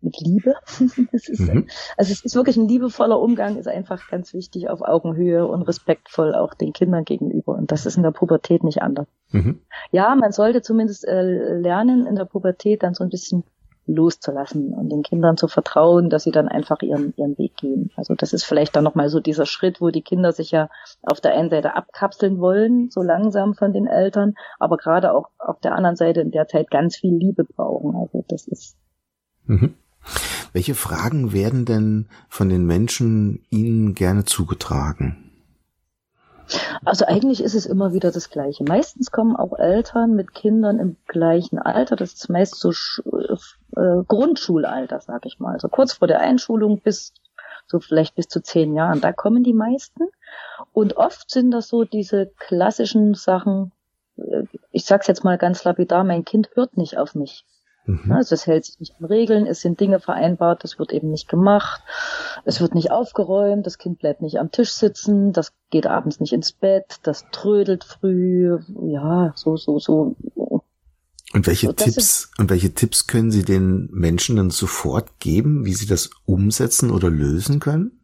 mit 0.00 0.20
Liebe. 0.20 0.54
es 1.12 1.28
ist, 1.28 1.40
mhm. 1.40 1.66
Also 1.96 2.12
es 2.12 2.24
ist 2.24 2.34
wirklich 2.34 2.56
ein 2.56 2.68
liebevoller 2.68 3.20
Umgang, 3.20 3.56
ist 3.56 3.68
einfach 3.68 4.08
ganz 4.08 4.32
wichtig 4.32 4.68
auf 4.68 4.82
Augenhöhe 4.82 5.46
und 5.46 5.62
respektvoll 5.62 6.34
auch 6.34 6.54
den 6.54 6.72
Kindern 6.72 7.04
gegenüber. 7.04 7.54
Und 7.54 7.72
das 7.72 7.86
ist 7.86 7.96
in 7.96 8.02
der 8.02 8.12
Pubertät 8.12 8.64
nicht 8.64 8.82
anders. 8.82 9.08
Mhm. 9.30 9.60
Ja, 9.90 10.14
man 10.14 10.32
sollte 10.32 10.62
zumindest 10.62 11.06
äh, 11.06 11.58
lernen, 11.58 12.06
in 12.06 12.16
der 12.16 12.24
Pubertät 12.24 12.82
dann 12.82 12.94
so 12.94 13.04
ein 13.04 13.10
bisschen 13.10 13.44
loszulassen 13.88 14.74
und 14.74 14.90
den 14.90 15.02
Kindern 15.02 15.36
zu 15.36 15.48
vertrauen, 15.48 16.10
dass 16.10 16.24
sie 16.24 16.30
dann 16.30 16.46
einfach 16.46 16.82
ihren, 16.82 17.14
ihren 17.16 17.38
Weg 17.38 17.56
gehen. 17.56 17.90
Also 17.96 18.14
das 18.14 18.32
ist 18.32 18.44
vielleicht 18.44 18.76
dann 18.76 18.84
nochmal 18.84 19.08
so 19.08 19.18
dieser 19.18 19.46
Schritt, 19.46 19.80
wo 19.80 19.88
die 19.88 20.02
Kinder 20.02 20.32
sich 20.32 20.50
ja 20.50 20.68
auf 21.02 21.20
der 21.20 21.34
einen 21.34 21.48
Seite 21.48 21.74
abkapseln 21.74 22.38
wollen, 22.38 22.90
so 22.90 23.02
langsam 23.02 23.54
von 23.54 23.72
den 23.72 23.86
Eltern, 23.86 24.34
aber 24.58 24.76
gerade 24.76 25.14
auch 25.14 25.30
auf 25.38 25.58
der 25.60 25.74
anderen 25.74 25.96
Seite 25.96 26.20
in 26.20 26.30
der 26.30 26.46
Zeit 26.46 26.70
ganz 26.70 26.96
viel 26.96 27.14
Liebe 27.14 27.44
brauchen. 27.44 27.96
Also 27.96 28.24
das 28.28 28.46
ist 28.46 28.76
mhm. 29.46 29.74
Welche 30.52 30.74
Fragen 30.74 31.32
werden 31.32 31.64
denn 31.64 32.08
von 32.28 32.48
den 32.48 32.66
Menschen 32.66 33.44
Ihnen 33.50 33.94
gerne 33.94 34.24
zugetragen? 34.24 35.24
Also 36.84 37.04
eigentlich 37.04 37.42
ist 37.42 37.54
es 37.54 37.66
immer 37.66 37.92
wieder 37.92 38.10
das 38.10 38.30
Gleiche. 38.30 38.64
Meistens 38.64 39.10
kommen 39.10 39.36
auch 39.36 39.58
Eltern 39.58 40.14
mit 40.14 40.32
Kindern 40.32 40.78
im 40.78 40.96
gleichen 41.06 41.58
Alter. 41.58 41.96
Das 41.96 42.14
ist 42.14 42.30
meist 42.30 42.54
so 42.54 42.70
äh, 42.70 44.02
Grundschulalter, 44.06 45.00
sag 45.00 45.26
ich 45.26 45.38
mal. 45.38 45.52
Also 45.52 45.68
kurz 45.68 45.92
vor 45.92 46.08
der 46.08 46.20
Einschulung 46.20 46.80
bis 46.80 47.12
so 47.66 47.80
vielleicht 47.80 48.14
bis 48.14 48.28
zu 48.28 48.42
zehn 48.42 48.74
Jahren. 48.74 49.00
Da 49.00 49.12
kommen 49.12 49.44
die 49.44 49.52
meisten. 49.52 50.08
Und 50.72 50.96
oft 50.96 51.30
sind 51.30 51.50
das 51.50 51.68
so 51.68 51.84
diese 51.84 52.32
klassischen 52.38 53.14
Sachen, 53.14 53.72
äh, 54.16 54.44
ich 54.72 54.84
sag's 54.84 55.06
jetzt 55.06 55.24
mal 55.24 55.38
ganz 55.38 55.64
lapidar, 55.64 56.02
mein 56.04 56.24
Kind 56.24 56.50
hört 56.54 56.76
nicht 56.76 56.96
auf 56.96 57.14
mich. 57.14 57.44
Mhm. 57.88 58.12
Also 58.12 58.34
es 58.34 58.46
hält 58.46 58.66
sich 58.66 58.78
nicht 58.78 58.94
an 58.98 59.06
Regeln, 59.06 59.46
es 59.46 59.62
sind 59.62 59.80
Dinge 59.80 59.98
vereinbart, 59.98 60.62
das 60.62 60.78
wird 60.78 60.92
eben 60.92 61.10
nicht 61.10 61.26
gemacht, 61.26 61.82
es 62.44 62.60
wird 62.60 62.74
nicht 62.74 62.90
aufgeräumt, 62.90 63.66
das 63.66 63.78
Kind 63.78 63.98
bleibt 63.98 64.20
nicht 64.20 64.38
am 64.38 64.52
Tisch 64.52 64.72
sitzen, 64.72 65.32
das 65.32 65.54
geht 65.70 65.86
abends 65.86 66.20
nicht 66.20 66.34
ins 66.34 66.52
Bett, 66.52 66.96
das 67.02 67.24
trödelt 67.32 67.84
früh, 67.84 68.58
ja, 68.82 69.32
so, 69.36 69.56
so, 69.56 69.78
so. 69.78 70.16
Und 71.32 71.46
welche 71.46 71.68
so, 71.68 71.72
Tipps, 71.72 72.30
und 72.36 72.50
welche 72.50 72.74
Tipps 72.74 73.06
können 73.06 73.30
Sie 73.30 73.42
den 73.42 73.88
Menschen 73.90 74.36
dann 74.36 74.50
sofort 74.50 75.18
geben, 75.18 75.64
wie 75.64 75.74
sie 75.74 75.86
das 75.86 76.10
umsetzen 76.26 76.90
oder 76.90 77.08
lösen 77.08 77.58
können? 77.58 78.00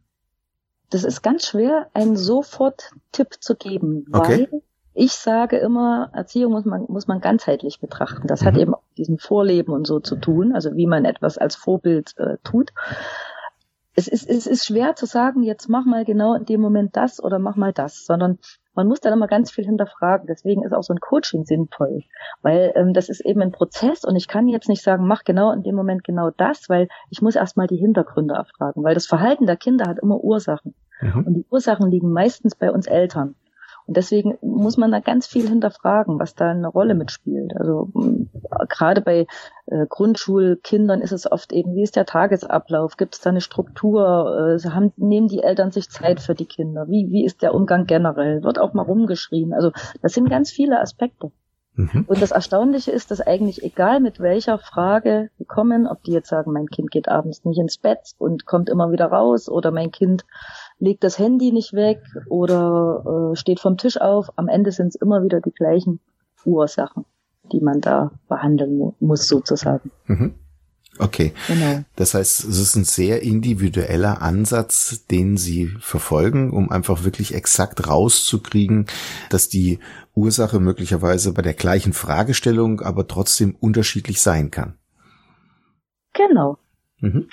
Das 0.88 1.04
ist 1.04 1.22
ganz 1.22 1.46
schwer, 1.46 1.90
einen 1.92 2.16
Sofort-Tipp 2.16 3.36
zu 3.40 3.54
geben, 3.54 4.06
okay. 4.12 4.48
weil 4.50 4.62
ich 4.94 5.12
sage 5.12 5.58
immer, 5.58 6.10
Erziehung 6.12 6.52
muss 6.52 6.64
man, 6.64 6.84
muss 6.88 7.08
man 7.08 7.20
ganzheitlich 7.20 7.80
betrachten. 7.80 8.28
Das 8.28 8.42
mhm. 8.42 8.46
hat 8.46 8.56
eben 8.56 8.74
auch 8.74 8.82
diesen 8.96 9.18
Vorleben 9.18 9.72
und 9.72 9.86
so 9.86 9.98
zu 9.98 10.16
tun, 10.16 10.54
also 10.54 10.76
wie 10.76 10.86
man 10.86 11.04
etwas 11.04 11.36
als 11.36 11.56
Vorbild 11.56 12.14
äh, 12.16 12.36
tut. 12.44 12.72
Es 13.96 14.08
ist, 14.08 14.28
es 14.28 14.46
ist 14.46 14.66
schwer 14.66 14.96
zu 14.96 15.06
sagen, 15.06 15.42
jetzt 15.42 15.68
mach 15.68 15.84
mal 15.84 16.04
genau 16.04 16.34
in 16.34 16.44
dem 16.44 16.60
Moment 16.60 16.96
das 16.96 17.22
oder 17.22 17.38
mach 17.38 17.56
mal 17.56 17.72
das, 17.72 18.06
sondern 18.06 18.38
man 18.74 18.88
muss 18.88 19.00
dann 19.00 19.12
immer 19.12 19.28
ganz 19.28 19.52
viel 19.52 19.64
hinterfragen. 19.64 20.26
Deswegen 20.26 20.64
ist 20.64 20.72
auch 20.72 20.82
so 20.82 20.92
ein 20.92 21.00
Coaching 21.00 21.44
sinnvoll, 21.44 22.02
weil 22.42 22.72
ähm, 22.74 22.92
das 22.92 23.08
ist 23.08 23.20
eben 23.20 23.40
ein 23.40 23.52
Prozess 23.52 24.04
und 24.04 24.16
ich 24.16 24.28
kann 24.28 24.48
jetzt 24.48 24.68
nicht 24.68 24.82
sagen, 24.82 25.06
mach 25.06 25.24
genau 25.24 25.52
in 25.52 25.62
dem 25.62 25.74
Moment 25.74 26.04
genau 26.04 26.30
das, 26.30 26.68
weil 26.68 26.88
ich 27.10 27.22
muss 27.22 27.36
erstmal 27.36 27.66
die 27.66 27.76
Hintergründe 27.76 28.34
erfragen, 28.34 28.82
weil 28.84 28.94
das 28.94 29.06
Verhalten 29.06 29.46
der 29.46 29.56
Kinder 29.56 29.86
hat 29.86 29.98
immer 30.00 30.22
Ursachen. 30.22 30.74
Mhm. 31.00 31.26
Und 31.26 31.34
die 31.34 31.46
Ursachen 31.50 31.90
liegen 31.90 32.12
meistens 32.12 32.54
bei 32.54 32.70
uns 32.70 32.86
Eltern. 32.86 33.34
Und 33.86 33.96
deswegen 33.96 34.38
muss 34.40 34.76
man 34.76 34.92
da 34.92 35.00
ganz 35.00 35.26
viel 35.26 35.48
hinterfragen, 35.48 36.18
was 36.18 36.34
da 36.34 36.50
eine 36.50 36.68
Rolle 36.68 36.94
mitspielt. 36.94 37.52
Also 37.56 37.90
gerade 38.68 39.00
bei 39.02 39.26
äh, 39.66 39.86
Grundschulkindern 39.88 41.00
ist 41.00 41.12
es 41.12 41.30
oft 41.30 41.52
eben, 41.52 41.74
wie 41.74 41.82
ist 41.82 41.96
der 41.96 42.06
Tagesablauf? 42.06 42.96
Gibt 42.96 43.14
es 43.14 43.20
da 43.20 43.30
eine 43.30 43.42
Struktur? 43.42 44.58
Äh, 44.58 44.68
haben, 44.70 44.92
nehmen 44.96 45.28
die 45.28 45.42
Eltern 45.42 45.70
sich 45.70 45.90
Zeit 45.90 46.20
für 46.20 46.34
die 46.34 46.46
Kinder? 46.46 46.88
Wie, 46.88 47.08
wie 47.10 47.24
ist 47.24 47.42
der 47.42 47.54
Umgang 47.54 47.86
generell? 47.86 48.42
Wird 48.42 48.58
auch 48.58 48.72
mal 48.72 48.82
rumgeschrien? 48.82 49.52
Also 49.52 49.70
das 50.00 50.12
sind 50.12 50.30
ganz 50.30 50.50
viele 50.50 50.80
Aspekte. 50.80 51.30
Mhm. 51.76 52.04
Und 52.06 52.22
das 52.22 52.30
Erstaunliche 52.30 52.92
ist, 52.92 53.10
dass 53.10 53.20
eigentlich 53.20 53.62
egal 53.64 54.00
mit 54.00 54.20
welcher 54.20 54.58
Frage 54.58 55.30
sie 55.38 55.44
kommen, 55.44 55.86
ob 55.86 56.02
die 56.04 56.12
jetzt 56.12 56.28
sagen, 56.28 56.52
mein 56.52 56.68
Kind 56.68 56.90
geht 56.90 57.08
abends 57.08 57.44
nicht 57.44 57.58
ins 57.58 57.78
Bett 57.78 58.12
und 58.18 58.46
kommt 58.46 58.68
immer 58.68 58.92
wieder 58.92 59.06
raus 59.06 59.48
oder 59.48 59.72
mein 59.72 59.90
Kind 59.90 60.24
legt 60.78 61.04
das 61.04 61.18
Handy 61.18 61.52
nicht 61.52 61.72
weg 61.72 62.02
oder 62.28 63.32
äh, 63.32 63.36
steht 63.36 63.60
vom 63.60 63.76
Tisch 63.76 64.00
auf. 64.00 64.30
Am 64.36 64.48
Ende 64.48 64.72
sind 64.72 64.88
es 64.88 64.94
immer 64.96 65.22
wieder 65.22 65.40
die 65.40 65.52
gleichen 65.52 66.00
Ursachen, 66.44 67.04
die 67.52 67.60
man 67.60 67.80
da 67.80 68.10
behandeln 68.28 68.76
mu 68.76 68.92
muss, 69.00 69.26
sozusagen. 69.26 69.90
Mhm. 70.06 70.34
Okay. 70.98 71.32
Genau. 71.48 71.84
Das 71.96 72.14
heißt, 72.14 72.44
es 72.44 72.58
ist 72.58 72.76
ein 72.76 72.84
sehr 72.84 73.22
individueller 73.22 74.22
Ansatz, 74.22 75.06
den 75.10 75.36
Sie 75.36 75.72
verfolgen, 75.80 76.52
um 76.52 76.70
einfach 76.70 77.04
wirklich 77.04 77.34
exakt 77.34 77.88
rauszukriegen, 77.88 78.86
dass 79.28 79.48
die 79.48 79.80
Ursache 80.14 80.60
möglicherweise 80.60 81.32
bei 81.32 81.42
der 81.42 81.54
gleichen 81.54 81.92
Fragestellung 81.92 82.80
aber 82.80 83.08
trotzdem 83.08 83.56
unterschiedlich 83.58 84.20
sein 84.20 84.52
kann. 84.52 84.74
Genau. 86.12 86.58
Mhm. 87.04 87.28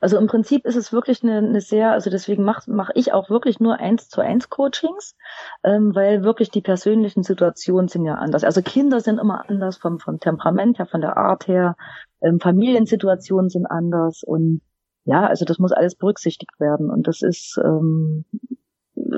Also 0.00 0.18
im 0.18 0.26
Prinzip 0.26 0.66
ist 0.66 0.76
es 0.76 0.92
wirklich 0.92 1.22
eine, 1.22 1.38
eine 1.38 1.60
sehr, 1.60 1.92
also 1.92 2.10
deswegen 2.10 2.44
mache 2.44 2.70
mach 2.70 2.90
ich 2.94 3.12
auch 3.12 3.30
wirklich 3.30 3.58
nur 3.58 3.78
eins 3.78 4.08
zu 4.08 4.20
eins 4.20 4.50
Coachings, 4.50 5.16
ähm, 5.64 5.94
weil 5.94 6.24
wirklich 6.24 6.50
die 6.50 6.60
persönlichen 6.60 7.22
Situationen 7.22 7.88
sind 7.88 8.04
ja 8.04 8.14
anders. 8.14 8.44
Also 8.44 8.60
Kinder 8.60 9.00
sind 9.00 9.18
immer 9.18 9.48
anders 9.48 9.78
vom, 9.78 9.98
vom 9.98 10.20
Temperament 10.20 10.78
her, 10.78 10.86
von 10.86 11.00
der 11.00 11.16
Art 11.16 11.48
her, 11.48 11.76
ähm, 12.20 12.38
Familiensituationen 12.38 13.48
sind 13.48 13.66
anders 13.66 14.22
und 14.22 14.60
ja, 15.06 15.26
also 15.26 15.44
das 15.44 15.58
muss 15.58 15.72
alles 15.72 15.94
berücksichtigt 15.96 16.58
werden 16.60 16.90
und 16.90 17.06
das 17.06 17.22
ist 17.22 17.58
ähm, 17.62 18.24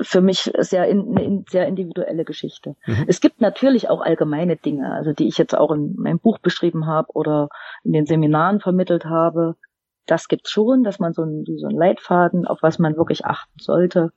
für 0.01 0.21
mich 0.21 0.51
sehr 0.59 0.87
in, 0.87 1.17
eine 1.17 1.43
sehr 1.49 1.67
individuelle 1.67 2.25
Geschichte. 2.25 2.75
Mhm. 2.85 3.05
Es 3.07 3.21
gibt 3.21 3.41
natürlich 3.41 3.89
auch 3.89 4.01
allgemeine 4.01 4.55
Dinge, 4.55 4.91
also 4.93 5.13
die 5.13 5.27
ich 5.27 5.37
jetzt 5.37 5.55
auch 5.55 5.71
in 5.71 5.95
meinem 5.97 6.19
Buch 6.19 6.39
beschrieben 6.39 6.87
habe 6.87 7.07
oder 7.13 7.49
in 7.83 7.93
den 7.93 8.05
Seminaren 8.05 8.59
vermittelt 8.59 9.05
habe 9.05 9.55
das 10.07 10.27
gibt's 10.27 10.49
schon, 10.49 10.83
dass 10.83 10.99
man 10.99 11.13
so 11.13 11.23
ein, 11.23 11.45
so 11.57 11.67
ein 11.67 11.75
Leitfaden, 11.75 12.47
auf 12.47 12.59
was 12.61 12.79
man 12.79 12.97
wirklich 12.97 13.25
achten 13.25 13.59
sollte. 13.59 14.11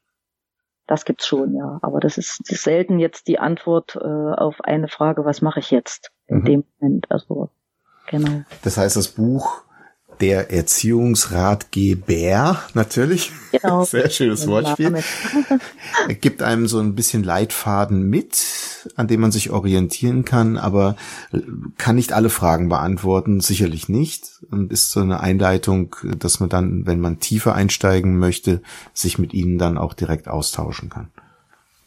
Das 0.87 1.05
gibt's 1.05 1.27
schon, 1.27 1.55
ja. 1.55 1.79
Aber 1.83 2.01
das 2.01 2.19
ist, 2.19 2.41
das 2.41 2.51
ist 2.51 2.65
selten 2.65 2.99
jetzt 2.99 3.29
die 3.29 3.39
Antwort 3.39 3.97
äh, 3.97 3.99
auf 3.99 4.61
eine 4.63 4.89
Frage, 4.89 5.25
was 5.25 5.43
mache 5.43 5.61
ich 5.61 5.71
jetzt 5.71 6.11
in 6.27 6.39
mhm. 6.39 6.45
dem 6.45 6.65
Moment. 6.79 7.11
Also 7.11 7.51
genau. 8.09 8.43
Das 8.63 8.77
heißt, 8.77 8.97
das 8.97 9.09
Buch 9.09 9.63
der 10.21 10.51
Erziehungsratgeber, 10.51 12.63
natürlich. 12.75 13.33
Genau. 13.53 13.85
Sehr 13.91 14.11
schönes 14.11 14.47
Wortspiel. 14.47 15.03
gibt 16.21 16.43
einem 16.43 16.67
so 16.67 16.79
ein 16.79 16.95
bisschen 16.95 17.25
Leitfaden 17.25 18.09
mit, 18.09 18.39
an 18.97 19.09
dem 19.09 19.21
man 19.21 19.33
sich 19.33 19.51
orientieren 19.51 20.25
kann, 20.25 20.59
aber 20.59 20.97
kann 21.79 21.97
nicht 21.97 22.13
alle 22.13 22.31
Fragen 22.31 22.69
beantworten, 22.69 23.41
sicherlich 23.41 23.89
nicht. 23.89 24.43
Und 24.51 24.73
ist 24.73 24.91
so 24.91 25.01
eine 25.01 25.21
Einleitung, 25.21 25.97
dass 26.19 26.41
man 26.41 26.49
dann, 26.49 26.87
wenn 26.87 27.01
man 27.01 27.21
tiefer 27.21 27.55
einsteigen 27.55 28.19
möchte, 28.19 28.63
sich 28.93 29.19
mit 29.19 29.35
ihnen 29.35 29.59
dann 29.59 29.79
auch 29.79 29.95
direkt 29.95 30.29
austauschen 30.29 30.91
kann. 30.91 31.09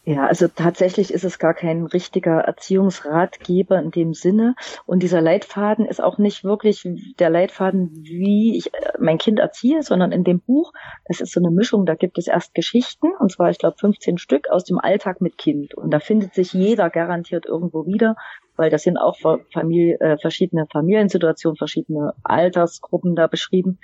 Ja, 0.05 0.27
also 0.27 0.49
tatsächlich 0.49 1.13
ist 1.13 1.23
es 1.23 1.39
gar 1.39 1.53
kein 1.53 1.85
richtiger 1.85 2.39
Erziehungsratgeber 2.41 3.79
in 3.79 3.89
dem 3.89 4.13
Sinne. 4.13 4.55
Und 4.85 5.01
dieser 5.01 5.21
Leitfaden 5.21 5.85
ist 5.85 6.03
auch 6.03 6.17
nicht 6.17 6.43
wirklich 6.43 6.85
der 7.19 7.29
Leitfaden, 7.29 7.89
wie 8.03 8.57
ich 8.57 8.73
äh, 8.73 8.91
mein 8.99 9.17
Kind 9.17 9.39
erziehe, 9.39 9.81
sondern 9.81 10.11
in 10.11 10.25
dem 10.25 10.41
Buch, 10.41 10.73
das 11.05 11.21
ist 11.21 11.31
so 11.31 11.39
eine 11.39 11.51
Mischung, 11.51 11.85
da 11.85 11.95
gibt 11.95 12.17
es 12.17 12.27
erst 12.27 12.53
Geschichten, 12.53 13.13
und 13.17 13.31
zwar, 13.31 13.49
ich 13.49 13.59
glaube, 13.59 13.77
15 13.77 14.17
Stück 14.17 14.49
aus 14.49 14.65
dem 14.65 14.77
Alltag 14.77 15.21
mit 15.21 15.37
Kind. 15.37 15.73
Und 15.73 15.91
da 15.91 16.01
findet 16.01 16.33
sich 16.33 16.51
jeder 16.51 16.89
garantiert 16.89 17.45
irgendwo 17.45 17.85
wieder, 17.85 18.17
weil 18.57 18.69
das 18.69 18.83
sind 18.83 18.97
auch 18.97 19.17
Familie, 19.53 20.01
äh, 20.01 20.17
verschiedene 20.17 20.67
Familiensituationen, 20.69 21.55
verschiedene 21.55 22.13
Altersgruppen 22.23 23.15
da 23.15 23.27
beschrieben. 23.27 23.79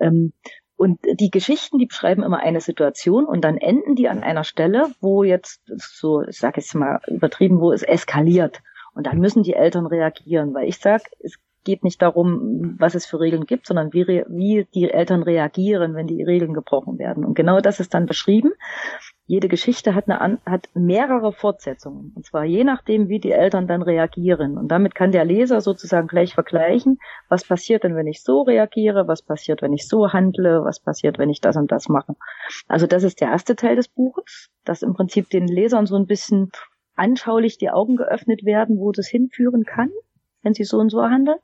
Ähm, 0.00 0.34
und 0.76 0.98
die 1.04 1.30
Geschichten, 1.30 1.78
die 1.78 1.86
beschreiben 1.86 2.22
immer 2.22 2.40
eine 2.40 2.60
Situation 2.60 3.26
und 3.26 3.42
dann 3.42 3.58
enden 3.58 3.94
die 3.94 4.08
an 4.08 4.22
einer 4.22 4.44
Stelle, 4.44 4.90
wo 5.00 5.22
jetzt 5.22 5.60
so, 5.66 6.22
ich 6.22 6.38
sage 6.38 6.60
jetzt 6.60 6.74
mal 6.74 7.00
übertrieben, 7.06 7.60
wo 7.60 7.72
es 7.72 7.82
eskaliert. 7.82 8.60
Und 8.94 9.06
dann 9.06 9.18
müssen 9.18 9.42
die 9.42 9.54
Eltern 9.54 9.86
reagieren, 9.86 10.54
weil 10.54 10.68
ich 10.68 10.78
sage, 10.78 11.04
es 11.20 11.36
geht 11.64 11.84
nicht 11.84 12.00
darum, 12.02 12.76
was 12.78 12.94
es 12.94 13.06
für 13.06 13.20
Regeln 13.20 13.46
gibt, 13.46 13.66
sondern 13.66 13.92
wie, 13.92 14.06
wie 14.06 14.66
die 14.74 14.90
Eltern 14.90 15.22
reagieren, 15.22 15.94
wenn 15.94 16.06
die 16.06 16.22
Regeln 16.22 16.54
gebrochen 16.54 16.98
werden. 16.98 17.24
Und 17.24 17.34
genau 17.34 17.60
das 17.60 17.80
ist 17.80 17.94
dann 17.94 18.06
beschrieben 18.06 18.52
jede 19.26 19.48
Geschichte 19.48 19.94
hat, 19.94 20.08
eine, 20.08 20.38
hat 20.44 20.68
mehrere 20.74 21.32
Fortsetzungen. 21.32 22.12
Und 22.14 22.26
zwar 22.26 22.44
je 22.44 22.62
nachdem, 22.62 23.08
wie 23.08 23.20
die 23.20 23.32
Eltern 23.32 23.66
dann 23.66 23.80
reagieren. 23.80 24.58
Und 24.58 24.68
damit 24.68 24.94
kann 24.94 25.12
der 25.12 25.24
Leser 25.24 25.60
sozusagen 25.62 26.08
gleich 26.08 26.34
vergleichen, 26.34 26.98
was 27.28 27.46
passiert 27.46 27.84
denn, 27.84 27.96
wenn 27.96 28.06
ich 28.06 28.22
so 28.22 28.42
reagiere, 28.42 29.08
was 29.08 29.22
passiert, 29.22 29.62
wenn 29.62 29.72
ich 29.72 29.88
so 29.88 30.12
handle, 30.12 30.64
was 30.64 30.78
passiert, 30.78 31.18
wenn 31.18 31.30
ich 31.30 31.40
das 31.40 31.56
und 31.56 31.72
das 31.72 31.88
mache. 31.88 32.16
Also 32.68 32.86
das 32.86 33.02
ist 33.02 33.20
der 33.20 33.28
erste 33.28 33.56
Teil 33.56 33.76
des 33.76 33.88
Buches, 33.88 34.50
dass 34.64 34.82
im 34.82 34.92
Prinzip 34.92 35.30
den 35.30 35.48
Lesern 35.48 35.86
so 35.86 35.96
ein 35.96 36.06
bisschen 36.06 36.50
anschaulich 36.94 37.56
die 37.56 37.70
Augen 37.70 37.96
geöffnet 37.96 38.44
werden, 38.44 38.78
wo 38.78 38.92
das 38.92 39.08
hinführen 39.08 39.64
kann, 39.64 39.90
wenn 40.42 40.52
sie 40.52 40.64
so 40.64 40.78
und 40.78 40.90
so 40.90 41.02
handeln. 41.02 41.38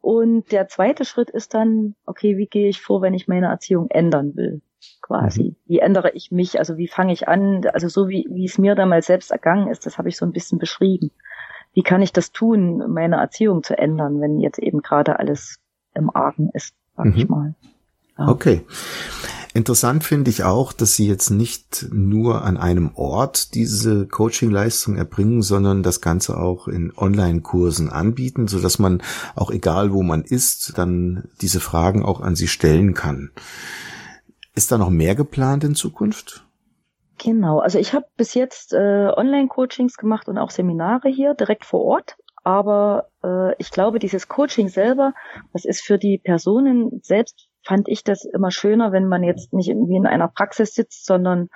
Und 0.00 0.52
der 0.52 0.68
zweite 0.68 1.04
Schritt 1.04 1.30
ist 1.30 1.54
dann, 1.54 1.94
okay, 2.06 2.36
wie 2.36 2.46
gehe 2.46 2.68
ich 2.68 2.80
vor, 2.80 3.02
wenn 3.02 3.14
ich 3.14 3.28
meine 3.28 3.46
Erziehung 3.46 3.90
ändern 3.90 4.36
will? 4.36 4.62
quasi. 5.00 5.42
Mhm. 5.42 5.56
Wie 5.66 5.78
ändere 5.78 6.10
ich 6.12 6.30
mich? 6.30 6.58
Also 6.58 6.76
wie 6.76 6.88
fange 6.88 7.12
ich 7.12 7.28
an? 7.28 7.64
Also 7.72 7.88
so 7.88 8.08
wie, 8.08 8.26
wie 8.30 8.44
es 8.44 8.58
mir 8.58 8.74
damals 8.74 9.06
selbst 9.06 9.30
ergangen 9.30 9.68
ist, 9.68 9.86
das 9.86 9.98
habe 9.98 10.08
ich 10.08 10.16
so 10.16 10.26
ein 10.26 10.32
bisschen 10.32 10.58
beschrieben. 10.58 11.10
Wie 11.72 11.82
kann 11.82 12.02
ich 12.02 12.12
das 12.12 12.32
tun, 12.32 12.92
meine 12.92 13.16
Erziehung 13.16 13.62
zu 13.62 13.76
ändern, 13.76 14.20
wenn 14.20 14.38
jetzt 14.38 14.58
eben 14.58 14.82
gerade 14.82 15.18
alles 15.18 15.60
im 15.94 16.14
Argen 16.14 16.50
ist, 16.52 16.74
sag 16.96 17.06
mhm. 17.06 17.14
ich 17.16 17.28
mal. 17.28 17.54
Ja. 18.18 18.28
Okay. 18.28 18.64
Interessant 19.58 20.04
finde 20.04 20.30
ich 20.30 20.44
auch, 20.44 20.72
dass 20.72 20.94
Sie 20.94 21.08
jetzt 21.08 21.30
nicht 21.30 21.88
nur 21.90 22.44
an 22.44 22.56
einem 22.56 22.92
Ort 22.94 23.56
diese 23.56 24.06
Coaching-Leistung 24.06 24.94
erbringen, 24.94 25.42
sondern 25.42 25.82
das 25.82 26.00
Ganze 26.00 26.36
auch 26.36 26.68
in 26.68 26.92
Online-Kursen 26.96 27.90
anbieten, 27.90 28.46
so 28.46 28.60
dass 28.60 28.78
man 28.78 29.02
auch 29.34 29.50
egal 29.50 29.92
wo 29.92 30.04
man 30.04 30.22
ist, 30.22 30.78
dann 30.78 31.28
diese 31.40 31.58
Fragen 31.58 32.04
auch 32.04 32.20
an 32.20 32.36
Sie 32.36 32.46
stellen 32.46 32.94
kann. 32.94 33.32
Ist 34.54 34.70
da 34.70 34.78
noch 34.78 34.90
mehr 34.90 35.16
geplant 35.16 35.64
in 35.64 35.74
Zukunft? 35.74 36.46
Genau, 37.20 37.58
also 37.58 37.80
ich 37.80 37.94
habe 37.94 38.06
bis 38.16 38.34
jetzt 38.34 38.72
äh, 38.74 39.10
Online-Coachings 39.12 39.96
gemacht 39.96 40.28
und 40.28 40.38
auch 40.38 40.50
Seminare 40.50 41.08
hier 41.08 41.34
direkt 41.34 41.64
vor 41.64 41.84
Ort. 41.84 42.16
Aber 42.44 43.08
äh, 43.24 43.56
ich 43.58 43.72
glaube, 43.72 43.98
dieses 43.98 44.28
Coaching 44.28 44.68
selber, 44.68 45.14
das 45.52 45.64
ist 45.64 45.80
für 45.80 45.98
die 45.98 46.18
Personen 46.18 47.00
selbst, 47.02 47.47
fand 47.64 47.88
ich 47.88 48.04
das 48.04 48.24
immer 48.24 48.50
schöner, 48.50 48.92
wenn 48.92 49.06
man 49.06 49.22
jetzt 49.22 49.52
nicht 49.52 49.68
irgendwie 49.68 49.96
in 49.96 50.06
einer 50.06 50.28
Praxis 50.28 50.74
sitzt, 50.74 51.06
sondern 51.06 51.48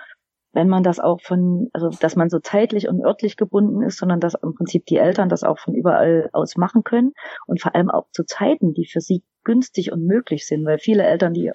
wenn 0.52 0.68
man 0.68 0.82
das 0.82 1.00
auch 1.00 1.21
von, 1.23 1.68
also 1.73 1.88
dass 1.88 2.16
man 2.16 2.28
so 2.28 2.38
zeitlich 2.38 2.88
und 2.88 3.02
örtlich 3.02 3.37
gebunden 3.37 3.82
ist, 3.82 3.99
sondern 3.99 4.21
dass 4.21 4.35
im 4.35 4.54
Prinzip 4.54 4.85
die 4.87 4.99
Eltern 4.99 5.28
das 5.28 5.44
auch 5.44 5.59
von 5.59 5.75
überall 5.75 6.28
aus 6.32 6.56
machen 6.56 6.85
können 6.85 7.12
und 7.47 7.61
vor 7.61 7.75
allem 7.75 7.90
auch 7.90 8.06
zu 8.12 8.25
Zeiten, 8.25 8.75
die 8.75 8.87
für 8.87 9.00
sie 9.00 9.23
günstig 9.44 9.92
und 9.92 10.04
möglich 10.06 10.47
sind, 10.47 10.64
weil 10.66 10.78
viele 10.78 11.04
Eltern, 11.04 11.32
die 11.32 11.50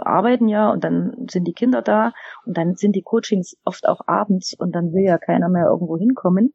arbeiten 0.00 0.48
ja 0.48 0.70
und 0.70 0.84
dann 0.84 1.26
sind 1.30 1.44
die 1.44 1.52
Kinder 1.52 1.82
da 1.82 2.12
und 2.44 2.56
dann 2.56 2.74
sind 2.74 2.96
die 2.96 3.02
Coachings 3.02 3.56
oft 3.64 3.86
auch 3.86 4.00
abends 4.06 4.54
und 4.58 4.74
dann 4.74 4.92
will 4.92 5.04
ja 5.04 5.18
keiner 5.18 5.48
mehr 5.48 5.66
irgendwo 5.66 5.96
hinkommen. 5.96 6.54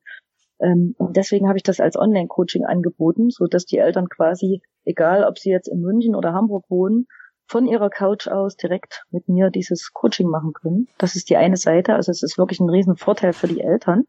Ähm, 0.59 0.95
und 0.97 1.17
deswegen 1.17 1.47
habe 1.47 1.57
ich 1.57 1.63
das 1.63 1.79
als 1.79 1.95
Online-Coaching 1.95 2.65
angeboten, 2.65 3.29
so 3.29 3.47
dass 3.47 3.65
die 3.65 3.77
Eltern 3.77 4.07
quasi, 4.07 4.61
egal 4.85 5.23
ob 5.25 5.37
sie 5.37 5.49
jetzt 5.49 5.67
in 5.67 5.81
München 5.81 6.15
oder 6.15 6.33
Hamburg 6.33 6.65
wohnen, 6.69 7.07
von 7.47 7.65
ihrer 7.65 7.89
Couch 7.89 8.27
aus 8.27 8.55
direkt 8.55 9.05
mit 9.11 9.27
mir 9.27 9.49
dieses 9.49 9.91
Coaching 9.93 10.27
machen 10.27 10.53
können. 10.53 10.87
Das 10.97 11.15
ist 11.15 11.29
die 11.29 11.37
eine 11.37 11.57
Seite. 11.57 11.95
Also 11.95 12.11
es 12.11 12.23
ist 12.23 12.37
wirklich 12.37 12.59
ein 12.59 12.69
riesen 12.69 12.95
Vorteil 12.95 13.33
für 13.33 13.47
die 13.47 13.61
Eltern. 13.61 14.05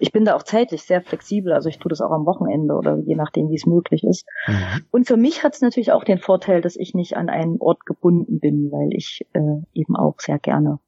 Ich 0.00 0.12
bin 0.12 0.24
da 0.24 0.36
auch 0.36 0.44
zeitlich 0.44 0.82
sehr 0.82 1.02
flexibel, 1.02 1.52
also 1.52 1.68
ich 1.68 1.78
tue 1.78 1.88
das 1.88 2.00
auch 2.00 2.12
am 2.12 2.24
Wochenende 2.24 2.74
oder 2.74 2.98
je 2.98 3.16
nachdem, 3.16 3.50
wie 3.50 3.56
es 3.56 3.66
möglich 3.66 4.04
ist. 4.04 4.24
Mhm. 4.46 4.84
Und 4.92 5.08
für 5.08 5.16
mich 5.16 5.42
hat 5.42 5.54
es 5.54 5.60
natürlich 5.60 5.90
auch 5.90 6.04
den 6.04 6.18
Vorteil, 6.18 6.60
dass 6.60 6.76
ich 6.76 6.94
nicht 6.94 7.16
an 7.16 7.28
einen 7.28 7.60
Ort 7.60 7.84
gebunden 7.84 8.38
bin, 8.38 8.70
weil 8.70 8.90
ich 8.92 9.26
äh, 9.32 9.40
eben 9.74 9.96
auch 9.96 10.20
sehr 10.20 10.38
gerne 10.38 10.78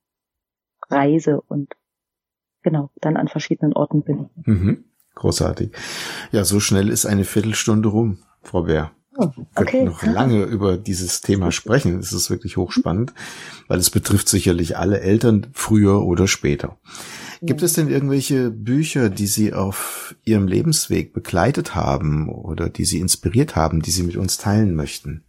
reise 0.89 1.41
und 1.41 1.75
genau 2.63 2.91
dann 3.01 3.17
an 3.17 3.29
verschiedenen 3.29 3.73
Orten 3.73 4.03
bin. 4.03 4.31
Mhm. 4.45 4.85
Großartig. 5.17 5.73
Ja, 6.31 6.45
so 6.45 6.61
schnell 6.61 6.89
ist 6.89 7.05
eine 7.05 7.25
Viertelstunde 7.25 7.89
rum, 7.89 8.19
Frau 8.43 8.63
Bär. 8.63 8.93
Okay. 9.55 9.85
noch 9.85 10.03
lange 10.03 10.45
über 10.45 10.77
dieses 10.77 11.21
Thema 11.21 11.53
sprechen. 11.53 11.99
Es 11.99 12.13
ist 12.13 12.31
wirklich 12.31 12.57
hochspannend, 12.57 13.13
weil 13.69 13.79
es 13.79 13.91
betrifft 13.91 14.29
sicherlich 14.29 14.77
alle 14.77 15.01
Eltern 15.01 15.49
früher 15.53 16.03
oder 16.03 16.27
später. 16.27 16.77
Gibt 17.43 17.63
es 17.63 17.73
denn 17.73 17.89
irgendwelche 17.89 18.51
Bücher, 18.51 19.09
die 19.09 19.27
Sie 19.27 19.55
auf 19.55 20.15
Ihrem 20.25 20.47
Lebensweg 20.47 21.15
begleitet 21.15 21.75
haben 21.75 22.29
oder 22.29 22.69
die 22.69 22.85
Sie 22.85 23.01
inspiriert 23.01 23.57
haben, 23.57 23.81
die 23.81 23.91
Sie 23.91 24.03
mit 24.03 24.17
uns 24.17 24.37
teilen 24.37 24.75
möchten? 24.75 25.25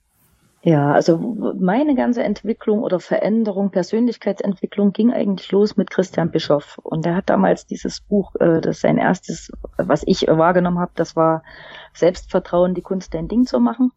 Ja, 0.63 0.91
also 0.91 1.17
meine 1.59 1.95
ganze 1.95 2.21
Entwicklung 2.21 2.83
oder 2.83 2.99
Veränderung, 2.99 3.71
Persönlichkeitsentwicklung 3.71 4.93
ging 4.93 5.11
eigentlich 5.11 5.51
los 5.51 5.75
mit 5.75 5.89
Christian 5.89 6.29
Bischoff. 6.29 6.77
Und 6.83 7.03
er 7.05 7.15
hat 7.15 7.31
damals 7.31 7.65
dieses 7.65 8.01
Buch, 8.01 8.35
äh, 8.39 8.61
das 8.61 8.81
sein 8.81 8.99
erstes, 8.99 9.51
was 9.77 10.03
ich 10.05 10.27
wahrgenommen 10.27 10.77
habe, 10.77 10.91
das 10.93 11.15
war 11.15 11.43
Selbstvertrauen, 11.93 12.73
die 12.73 12.81
Kunst, 12.81 13.13
dein 13.13 13.27
Ding 13.27 13.45
zu 13.45 13.59
machen, 13.59 13.91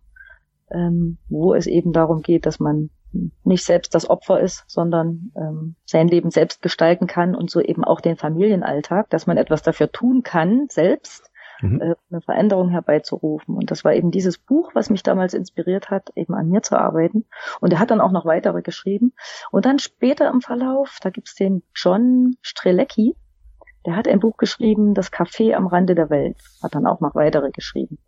ähm, 0.70 1.18
wo 1.28 1.54
es 1.54 1.66
eben 1.66 1.92
darum 1.92 2.22
geht, 2.22 2.46
dass 2.46 2.60
man 2.60 2.90
nicht 3.44 3.64
selbst 3.64 3.94
das 3.94 4.08
Opfer 4.08 4.40
ist, 4.40 4.64
sondern 4.66 5.32
ähm, 5.36 5.76
sein 5.84 6.08
Leben 6.08 6.30
selbst 6.30 6.62
gestalten 6.62 7.06
kann 7.06 7.34
und 7.34 7.50
so 7.50 7.60
eben 7.60 7.84
auch 7.84 8.00
den 8.00 8.16
Familienalltag, 8.16 9.08
dass 9.10 9.26
man 9.26 9.36
etwas 9.36 9.62
dafür 9.62 9.92
tun 9.92 10.22
kann, 10.22 10.66
selbst 10.68 11.30
mhm. 11.60 11.80
äh, 11.80 11.94
eine 12.10 12.20
Veränderung 12.20 12.70
herbeizurufen. 12.70 13.56
Und 13.56 13.70
das 13.70 13.84
war 13.84 13.94
eben 13.94 14.10
dieses 14.10 14.38
Buch, 14.38 14.72
was 14.74 14.90
mich 14.90 15.02
damals 15.02 15.34
inspiriert 15.34 15.90
hat, 15.90 16.10
eben 16.16 16.34
an 16.34 16.48
mir 16.48 16.62
zu 16.62 16.78
arbeiten. 16.78 17.24
Und 17.60 17.72
er 17.72 17.78
hat 17.78 17.90
dann 17.90 18.00
auch 18.00 18.12
noch 18.12 18.26
weitere 18.26 18.62
geschrieben. 18.62 19.12
Und 19.50 19.66
dann 19.66 19.78
später 19.78 20.28
im 20.30 20.40
Verlauf, 20.40 20.98
da 21.02 21.10
gibt's 21.10 21.34
den 21.34 21.62
John 21.74 22.36
Strelecki, 22.42 23.16
der 23.86 23.96
hat 23.96 24.08
ein 24.08 24.20
Buch 24.20 24.36
geschrieben, 24.36 24.94
Das 24.94 25.12
Café 25.12 25.54
am 25.54 25.66
Rande 25.66 25.94
der 25.94 26.10
Welt, 26.10 26.36
hat 26.62 26.74
dann 26.74 26.86
auch 26.86 27.00
noch 27.00 27.14
weitere 27.14 27.50
geschrieben 27.50 27.98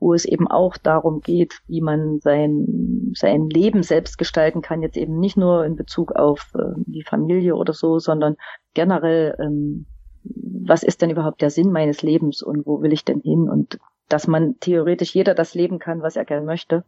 wo 0.00 0.12
es 0.12 0.24
eben 0.24 0.48
auch 0.48 0.76
darum 0.76 1.20
geht, 1.20 1.60
wie 1.66 1.80
man 1.80 2.20
sein, 2.20 3.12
sein 3.14 3.48
Leben 3.48 3.82
selbst 3.82 4.18
gestalten 4.18 4.60
kann, 4.60 4.82
jetzt 4.82 4.96
eben 4.96 5.18
nicht 5.18 5.36
nur 5.36 5.64
in 5.64 5.76
Bezug 5.76 6.12
auf 6.12 6.52
äh, 6.54 6.74
die 6.86 7.02
Familie 7.02 7.56
oder 7.56 7.72
so, 7.72 7.98
sondern 7.98 8.36
generell, 8.74 9.36
ähm, 9.38 9.86
was 10.22 10.82
ist 10.82 11.02
denn 11.02 11.10
überhaupt 11.10 11.40
der 11.42 11.50
Sinn 11.50 11.70
meines 11.70 12.02
Lebens 12.02 12.42
und 12.42 12.66
wo 12.66 12.82
will 12.82 12.92
ich 12.92 13.04
denn 13.04 13.20
hin 13.20 13.48
und 13.48 13.78
dass 14.08 14.26
man 14.26 14.58
theoretisch 14.60 15.14
jeder 15.14 15.34
das 15.34 15.54
leben 15.54 15.78
kann, 15.78 16.02
was 16.02 16.16
er 16.16 16.24
gerne 16.24 16.44
möchte, 16.44 16.84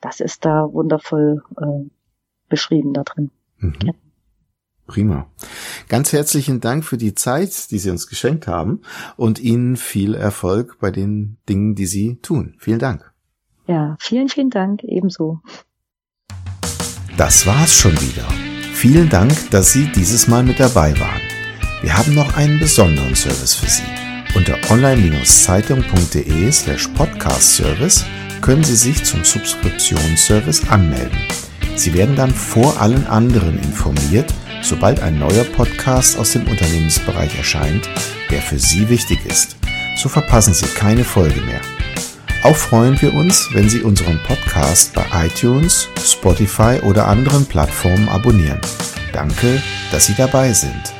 das 0.00 0.20
ist 0.20 0.44
da 0.44 0.68
wundervoll 0.72 1.42
äh, 1.60 1.88
beschrieben 2.48 2.92
da 2.92 3.04
drin. 3.04 3.30
Mhm. 3.58 3.74
Ja. 3.84 3.92
Prima. 4.86 5.26
Ganz 5.88 6.12
herzlichen 6.12 6.60
Dank 6.60 6.84
für 6.84 6.96
die 6.96 7.14
Zeit, 7.14 7.70
die 7.70 7.78
Sie 7.78 7.90
uns 7.90 8.08
geschenkt 8.08 8.48
haben 8.48 8.80
und 9.16 9.38
Ihnen 9.38 9.76
viel 9.76 10.14
Erfolg 10.14 10.78
bei 10.80 10.90
den 10.90 11.36
Dingen, 11.48 11.76
die 11.76 11.86
Sie 11.86 12.16
tun. 12.22 12.54
Vielen 12.58 12.80
Dank. 12.80 13.12
Ja, 13.68 13.96
vielen, 14.00 14.28
vielen 14.28 14.50
Dank 14.50 14.82
ebenso. 14.82 15.40
Das 17.16 17.46
war's 17.46 17.74
schon 17.74 17.92
wieder. 18.00 18.26
Vielen 18.72 19.08
Dank, 19.08 19.32
dass 19.50 19.72
Sie 19.72 19.86
dieses 19.94 20.28
Mal 20.28 20.42
mit 20.42 20.60
dabei 20.60 20.98
waren. 20.98 21.22
Wir 21.82 21.96
haben 21.96 22.14
noch 22.14 22.36
einen 22.36 22.58
besonderen 22.58 23.14
Service 23.14 23.54
für 23.54 23.70
Sie. 23.70 23.82
Unter 24.34 24.58
online-zeitung.de 24.70 26.52
slash 26.52 26.88
podcast 26.88 27.56
service 27.56 28.04
können 28.42 28.64
Sie 28.64 28.76
sich 28.76 29.04
zum 29.04 29.24
Subskriptionsservice 29.24 30.68
anmelden. 30.68 31.18
Sie 31.74 31.94
werden 31.94 32.16
dann 32.16 32.30
vor 32.30 32.80
allen 32.80 33.06
anderen 33.06 33.58
informiert, 33.58 34.32
sobald 34.62 35.00
ein 35.00 35.18
neuer 35.18 35.44
Podcast 35.44 36.18
aus 36.18 36.32
dem 36.32 36.46
Unternehmensbereich 36.46 37.36
erscheint, 37.36 37.88
der 38.30 38.42
für 38.42 38.58
Sie 38.58 38.88
wichtig 38.88 39.24
ist. 39.26 39.56
So 39.96 40.08
verpassen 40.08 40.54
Sie 40.54 40.66
keine 40.66 41.04
Folge 41.04 41.40
mehr. 41.40 41.60
Auch 42.42 42.56
freuen 42.56 43.00
wir 43.00 43.14
uns, 43.14 43.48
wenn 43.52 43.68
Sie 43.68 43.82
unseren 43.82 44.20
Podcast 44.24 44.92
bei 44.94 45.04
iTunes, 45.26 45.88
Spotify 46.04 46.80
oder 46.84 47.08
anderen 47.08 47.46
Plattformen 47.46 48.08
abonnieren. 48.08 48.60
Danke, 49.12 49.62
dass 49.90 50.06
Sie 50.06 50.14
dabei 50.14 50.52
sind. 50.52 50.92